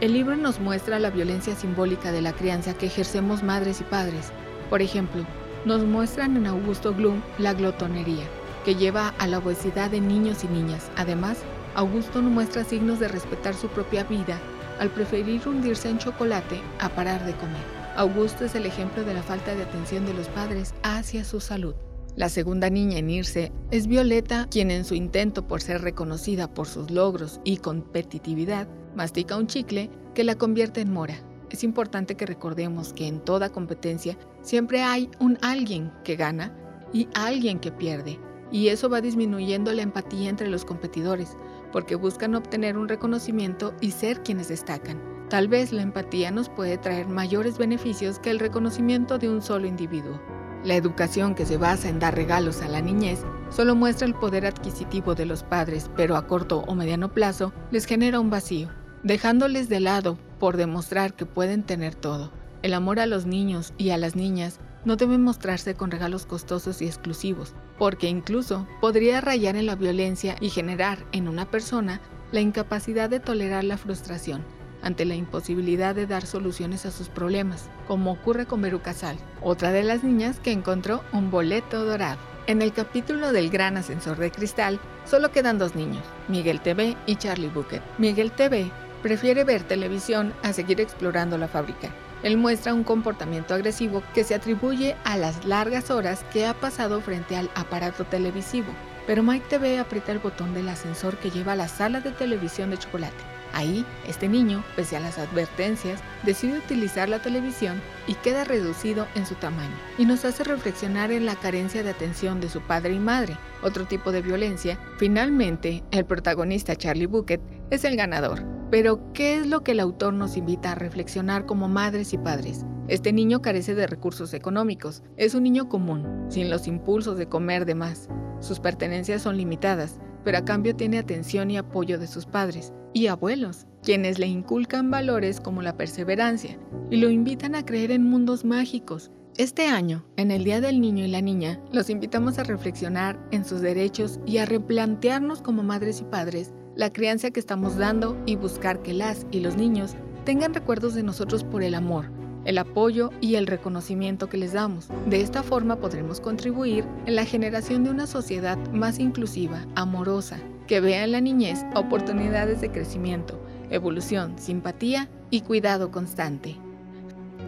El 0.01 0.15
libro 0.15 0.37
nos 0.37 0.61
muestra 0.61 0.99
la 0.99 1.11
violencia 1.11 1.55
simbólica 1.55 2.11
de 2.11 2.23
la 2.23 2.33
crianza 2.33 2.73
que 2.73 2.87
ejercemos 2.87 3.43
madres 3.43 3.81
y 3.81 3.85
padres. 3.85 4.33
Por 4.71 4.83
ejemplo, 4.83 5.25
nos 5.65 5.85
muestran 5.85 6.37
en 6.37 6.47
Augusto 6.47 6.95
Gloom 6.95 7.23
la 7.39 7.55
glotonería, 7.55 8.25
que 8.65 8.75
lleva 8.75 9.09
a 9.19 9.27
la 9.27 9.39
obesidad 9.39 9.91
de 9.91 10.01
niños 10.01 10.45
y 10.45 10.49
niñas. 10.49 10.91
Además, 10.97 11.39
Augusto 11.75 12.23
no 12.23 12.31
muestra 12.31 12.65
signos 12.65 12.99
de 12.99 13.09
respetar 13.09 13.55
su 13.55 13.69
propia 13.69 14.05
vida 14.05 14.39
al 14.79 14.91
preferir 14.91 15.47
hundirse 15.47 15.89
en 15.89 15.99
chocolate 15.99 16.61
a 16.81 16.89
parar 16.89 17.25
de 17.25 17.35
comer. 17.35 17.63
Augusto 17.97 18.45
es 18.45 18.55
el 18.55 18.67
ejemplo 18.67 19.05
de 19.05 19.15
la 19.15 19.23
falta 19.23 19.55
de 19.55 19.63
atención 19.63 20.07
de 20.07 20.15
los 20.15 20.29
padres 20.29 20.75
hacia 20.83 21.25
su 21.25 21.41
salud. 21.41 21.75
La 22.15 22.29
segunda 22.29 22.69
niña 22.69 22.99
en 22.99 23.11
irse 23.11 23.53
es 23.71 23.87
Violeta, 23.87 24.49
quien 24.51 24.71
en 24.71 24.85
su 24.85 24.95
intento 24.95 25.47
por 25.47 25.61
ser 25.61 25.83
reconocida 25.83 26.53
por 26.53 26.67
sus 26.67 26.91
logros 26.91 27.41
y 27.45 27.59
competitividad, 27.59 28.69
mastica 28.97 29.37
un 29.37 29.47
chicle 29.47 29.91
que 30.15 30.25
la 30.25 30.35
convierte 30.35 30.81
en 30.81 30.93
mora. 30.93 31.15
Es 31.51 31.65
importante 31.65 32.17
que 32.17 32.27
recordemos 32.27 32.93
que 32.93 33.07
en 33.07 33.21
toda 33.21 33.51
competencia 33.51 34.19
siempre 34.49 34.83
hay 34.83 35.11
un 35.21 35.37
alguien 35.43 35.93
que 36.05 36.17
gana 36.17 36.51
y 36.91 37.07
alguien 37.13 37.59
que 37.59 37.71
pierde, 37.71 38.19
y 38.51 38.69
eso 38.69 38.89
va 38.89 39.03
disminuyendo 39.03 39.71
la 39.75 39.83
empatía 39.83 40.31
entre 40.31 40.49
los 40.49 40.65
competidores, 40.65 41.37
porque 41.71 41.97
buscan 41.97 42.35
obtener 42.35 42.79
un 42.79 42.89
reconocimiento 42.89 43.75
y 43.83 43.91
ser 43.91 44.23
quienes 44.23 44.49
destacan. 44.49 45.03
Tal 45.29 45.49
vez 45.49 45.71
la 45.71 45.83
empatía 45.83 46.31
nos 46.31 46.49
puede 46.49 46.79
traer 46.79 47.09
mayores 47.09 47.59
beneficios 47.59 48.19
que 48.19 48.31
el 48.31 48.39
reconocimiento 48.39 49.19
de 49.19 49.29
un 49.29 49.43
solo 49.43 49.67
individuo. 49.67 50.19
La 50.65 50.77
educación 50.77 51.35
que 51.35 51.45
se 51.45 51.59
basa 51.59 51.91
en 51.91 51.99
dar 51.99 52.15
regalos 52.15 52.63
a 52.63 52.69
la 52.69 52.81
niñez 52.81 53.21
solo 53.51 53.75
muestra 53.75 54.07
el 54.07 54.15
poder 54.15 54.47
adquisitivo 54.47 55.15
de 55.15 55.27
los 55.27 55.43
padres, 55.43 55.91
pero 55.95 56.17
a 56.17 56.27
corto 56.27 56.61
o 56.61 56.75
mediano 56.75 57.13
plazo 57.13 57.53
les 57.71 57.85
genera 57.85 58.19
un 58.19 58.31
vacío, 58.31 58.71
dejándoles 59.03 59.69
de 59.69 59.81
lado 59.81 60.19
por 60.39 60.57
demostrar 60.57 61.13
que 61.13 61.27
pueden 61.27 61.65
tener 61.65 61.95
todo. 61.95 62.33
El 62.63 62.75
amor 62.75 62.99
a 62.99 63.07
los 63.07 63.25
niños 63.25 63.73
y 63.79 63.91
a 63.91 63.99
las 63.99 64.17
niñas 64.17 64.59
no 64.85 64.97
debe 64.97 65.17
mostrarse 65.19 65.75
con 65.75 65.91
regalos 65.91 66.27
costosos 66.27 66.83
y 66.83 66.87
exclusivos, 66.87 67.55
porque 67.79 68.09
incluso 68.09 68.67
podría 68.81 69.21
rayar 69.21 69.57
en 69.57 69.67
la 69.67 69.77
violencia 69.77 70.37
y 70.41 70.51
generar 70.51 71.05
en 71.13 71.29
una 71.29 71.51
persona 71.51 72.01
la 72.33 72.41
incapacidad 72.41 73.09
de 73.09 73.21
tolerar 73.21 73.65
la 73.65 73.77
frustración, 73.77 74.45
ante 74.83 75.05
la 75.05 75.15
imposibilidad 75.15 75.95
de 75.95 76.07
dar 76.07 76.27
soluciones 76.27 76.85
a 76.85 76.91
sus 76.91 77.09
problemas, 77.09 77.71
como 77.87 78.13
ocurre 78.13 78.47
con 78.47 78.61
Beru 78.61 78.81
Casal, 78.81 79.17
otra 79.41 79.71
de 79.71 79.83
las 79.85 80.03
niñas 80.03 80.41
que 80.41 80.53
encontró 80.53 81.03
un 81.13 81.31
boleto 81.31 81.85
dorado. 81.85 82.19
En 82.47 82.63
el 82.63 82.73
capítulo 82.73 83.33
del 83.33 83.51
gran 83.51 83.77
ascensor 83.77 84.17
de 84.17 84.31
cristal, 84.31 84.81
solo 85.05 85.31
quedan 85.31 85.59
dos 85.59 85.75
niños, 85.75 86.03
Miguel 86.29 86.61
TV 86.61 86.97
y 87.07 87.17
Charlie 87.17 87.49
Bucket. 87.49 87.83
Miguel 87.99 88.33
TV 88.33 88.71
prefiere 89.03 89.45
ver 89.45 89.63
televisión 89.63 90.33
a 90.43 90.53
seguir 90.53 90.81
explorando 90.81 91.39
la 91.39 91.49
fábrica. 91.49 91.91
Él 92.23 92.37
muestra 92.37 92.75
un 92.75 92.85
comportamiento 92.85 93.55
agresivo 93.55 94.03
que 94.15 94.25
se 94.25 94.35
atribuye 94.35 94.97
a 95.05 95.17
las 95.17 95.45
largas 95.45 95.91
horas 95.91 96.25
que 96.33 96.47
ha 96.47 96.55
pasado 96.55 97.01
frente 97.01 97.37
al 97.37 97.51
aparato 97.55 98.05
televisivo. 98.05 98.69
Pero 99.07 99.23
Mike 99.23 99.47
TV 99.49 99.79
aprieta 99.79 100.13
el 100.13 100.19
botón 100.19 100.53
del 100.53 100.69
ascensor 100.69 101.17
que 101.17 101.31
lleva 101.31 101.53
a 101.53 101.57
la 101.57 101.69
sala 101.69 102.01
de 102.01 102.11
televisión 102.11 102.71
de 102.71 102.79
chocolate. 102.79 103.17
Ahí, 103.55 103.87
este 104.07 104.29
niño, 104.29 104.63
pese 104.77 104.97
a 104.97 105.01
las 105.01 105.19
advertencias, 105.19 106.01
decide 106.23 106.59
utilizar 106.59 107.09
la 107.09 107.23
televisión 107.23 107.81
y 108.07 108.15
queda 108.15 108.45
reducido 108.45 109.07
en 109.15 109.25
su 109.25 109.35
tamaño. 109.37 109.75
Y 109.97 110.05
nos 110.05 110.25
hace 110.25 110.45
reflexionar 110.45 111.11
en 111.13 111.25
la 111.25 111.37
carencia 111.37 111.83
de 111.83 111.91
atención 111.91 112.41
de 112.41 112.51
su 112.51 112.61
padre 112.61 112.93
y 112.93 112.99
madre, 112.99 113.39
otro 113.63 113.87
tipo 113.87 114.13
de 114.13 114.21
violencia. 114.21 114.79
Finalmente, 114.99 115.83
el 115.91 116.05
protagonista 116.05 116.77
Charlie 116.77 117.07
Bucket 117.07 117.41
es 117.71 117.85
el 117.85 117.97
ganador. 117.97 118.58
Pero, 118.71 119.01
¿qué 119.15 119.37
es 119.39 119.47
lo 119.47 119.63
que 119.63 119.73
el 119.73 119.81
autor 119.81 120.13
nos 120.13 120.37
invita 120.37 120.73
a 120.73 120.75
reflexionar 120.75 121.47
como 121.47 121.69
madres 121.69 122.13
y 122.13 122.19
padres? 122.19 122.67
Este 122.87 123.13
niño 123.13 123.41
carece 123.41 123.75
de 123.75 123.87
recursos 123.87 124.35
económicos, 124.35 125.03
es 125.17 125.35
un 125.35 125.45
niño 125.45 125.69
común, 125.69 126.27
sin 126.29 126.51
los 126.51 126.67
impulsos 126.67 127.17
de 127.17 127.29
comer 127.29 127.65
de 127.65 127.75
más. 127.75 128.09
Sus 128.41 128.61
pertenencias 128.61 129.23
son 129.23 129.39
limitadas, 129.39 129.99
pero 130.23 130.39
a 130.39 130.45
cambio 130.45 130.77
tiene 130.77 130.99
atención 130.99 131.51
y 131.51 131.57
apoyo 131.57 131.99
de 131.99 132.07
sus 132.07 132.27
padres 132.27 132.73
y 132.93 133.07
abuelos, 133.07 133.67
quienes 133.83 134.19
le 134.19 134.27
inculcan 134.27 134.91
valores 134.91 135.41
como 135.41 135.63
la 135.63 135.77
perseverancia 135.77 136.59
y 136.91 136.99
lo 136.99 137.09
invitan 137.09 137.55
a 137.55 137.65
creer 137.65 137.91
en 137.91 138.05
mundos 138.05 138.45
mágicos. 138.45 139.11
Este 139.39 139.69
año, 139.69 140.05
en 140.17 140.31
el 140.31 140.45
Día 140.45 140.61
del 140.61 140.81
Niño 140.81 141.05
y 141.05 141.09
la 141.09 141.23
Niña, 141.23 141.61
los 141.73 141.91
invitamos 141.91 142.39
a 142.39 142.45
reflexionar 142.45 143.19
en 143.31 143.45
sus 143.45 143.61
derechos 143.61 144.19
y 144.27 144.39
a 144.39 144.47
replantearnos 144.47 145.43
como 145.43 145.63
madres 145.63 146.01
y 146.01 146.05
padres 146.05 146.53
la 146.79 146.93
crianza 146.93 147.33
que 147.33 147.41
estamos 147.41 147.77
dando 147.77 148.17
y 148.25 148.37
buscar 148.37 148.83
que 148.83 148.95
las 148.95 149.27
y 149.33 149.41
los 149.41 149.57
niños 149.57 149.97
tengan 150.25 150.55
recuerdos 150.55 150.95
de 150.95 151.03
nosotros 151.03 151.43
por 151.43 151.65
el 151.65 151.75
amor, 151.75 152.09
el 152.45 152.57
apoyo 152.57 153.11
y 153.21 153.35
el 153.35 153.49
reconocimiento 153.49 154.29
que 154.29 154.37
les 154.37 154.53
damos. 154.53 154.87
De 155.07 155.21
esta 155.21 155.43
forma 155.43 155.81
podremos 155.81 156.21
contribuir 156.21 156.85
en 157.07 157.17
la 157.17 157.25
generación 157.25 157.83
de 157.83 157.91
una 157.91 158.07
sociedad 158.07 158.57
más 158.71 159.01
inclusiva, 159.01 159.67
amorosa, 159.75 160.39
que 160.69 160.79
vea 160.79 161.03
en 161.03 161.11
la 161.11 161.21
niñez 161.21 161.65
oportunidades 161.75 162.61
de 162.61 162.71
crecimiento, 162.71 163.45
evolución, 163.71 164.39
simpatía 164.39 165.09
y 165.31 165.41
cuidado 165.41 165.91
constante. 165.91 166.57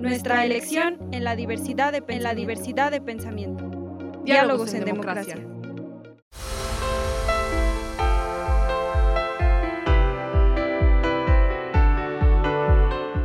Nuestra 0.01 0.45
elección 0.45 0.99
en 1.13 1.23
la 1.23 1.37
diversidad 1.37 1.93
de, 1.93 2.03
en 2.09 2.25
la 2.25 2.35
diversidad 2.35 2.91
de 2.91 3.01
pensamiento. 3.01 3.71
Diálogos, 4.25 4.75
en, 4.75 4.85
democracia. 4.85 5.37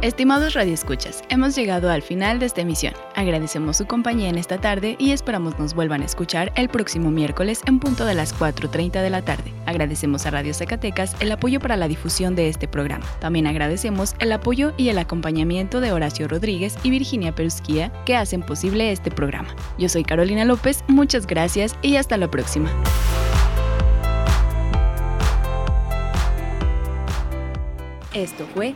Estimados 0.06 0.54
radioescuchas, 0.54 1.24
hemos 1.30 1.56
llegado 1.56 1.90
al 1.90 2.04
final 2.04 2.38
de 2.38 2.46
esta 2.46 2.62
emisión. 2.62 2.94
Agradecemos 3.16 3.78
su 3.78 3.88
compañía 3.88 4.30
en 4.30 4.38
esta 4.38 4.60
tarde 4.60 4.96
y 5.00 5.14
esperamos 5.14 5.58
nos 5.58 5.74
vuelvan 5.74 6.04
a 6.04 6.06
escuchar 6.06 6.54
el 6.56 6.70
próximo 6.70 7.10
miércoles 7.10 7.62
en 7.66 7.80
punto 7.80 8.06
de 8.06 8.14
las 8.14 8.40
4.30 8.40 9.02
de 9.02 9.10
la 9.10 9.24
tarde. 9.24 9.52
Agradecemos 9.66 10.28
a 10.28 10.30
Radio 10.30 10.54
Zacatecas 10.54 11.16
el 11.22 11.32
apoyo 11.32 11.60
para 11.60 11.76
la 11.76 11.88
difusión 11.88 12.36
de 12.36 12.50
este 12.50 12.68
programa. 12.68 13.04
También 13.20 13.48
agradecemos 13.48 14.14
el 14.20 14.32
apoyo 14.32 14.76
y 14.78 14.90
el 14.90 15.00
acompañamiento 15.00 15.82
de 15.82 15.92
Horacio 15.92 16.28
Rodríguez 16.28 16.78
y 16.84 16.92
Virginia 16.92 17.34
Perusquía 17.34 17.92
que 18.06 18.16
hacen 18.16 18.44
posible 18.44 18.92
este 18.92 19.10
programa. 19.10 19.56
Yo 19.80 19.90
soy 19.90 20.04
Carolina 20.04 20.46
López, 20.46 20.84
muchas 20.88 21.26
gracias 21.26 21.76
y 21.82 21.96
hasta 21.96 22.16
la 22.18 22.30
próxima. 22.30 22.70
Esto 28.14 28.46
fue 28.54 28.76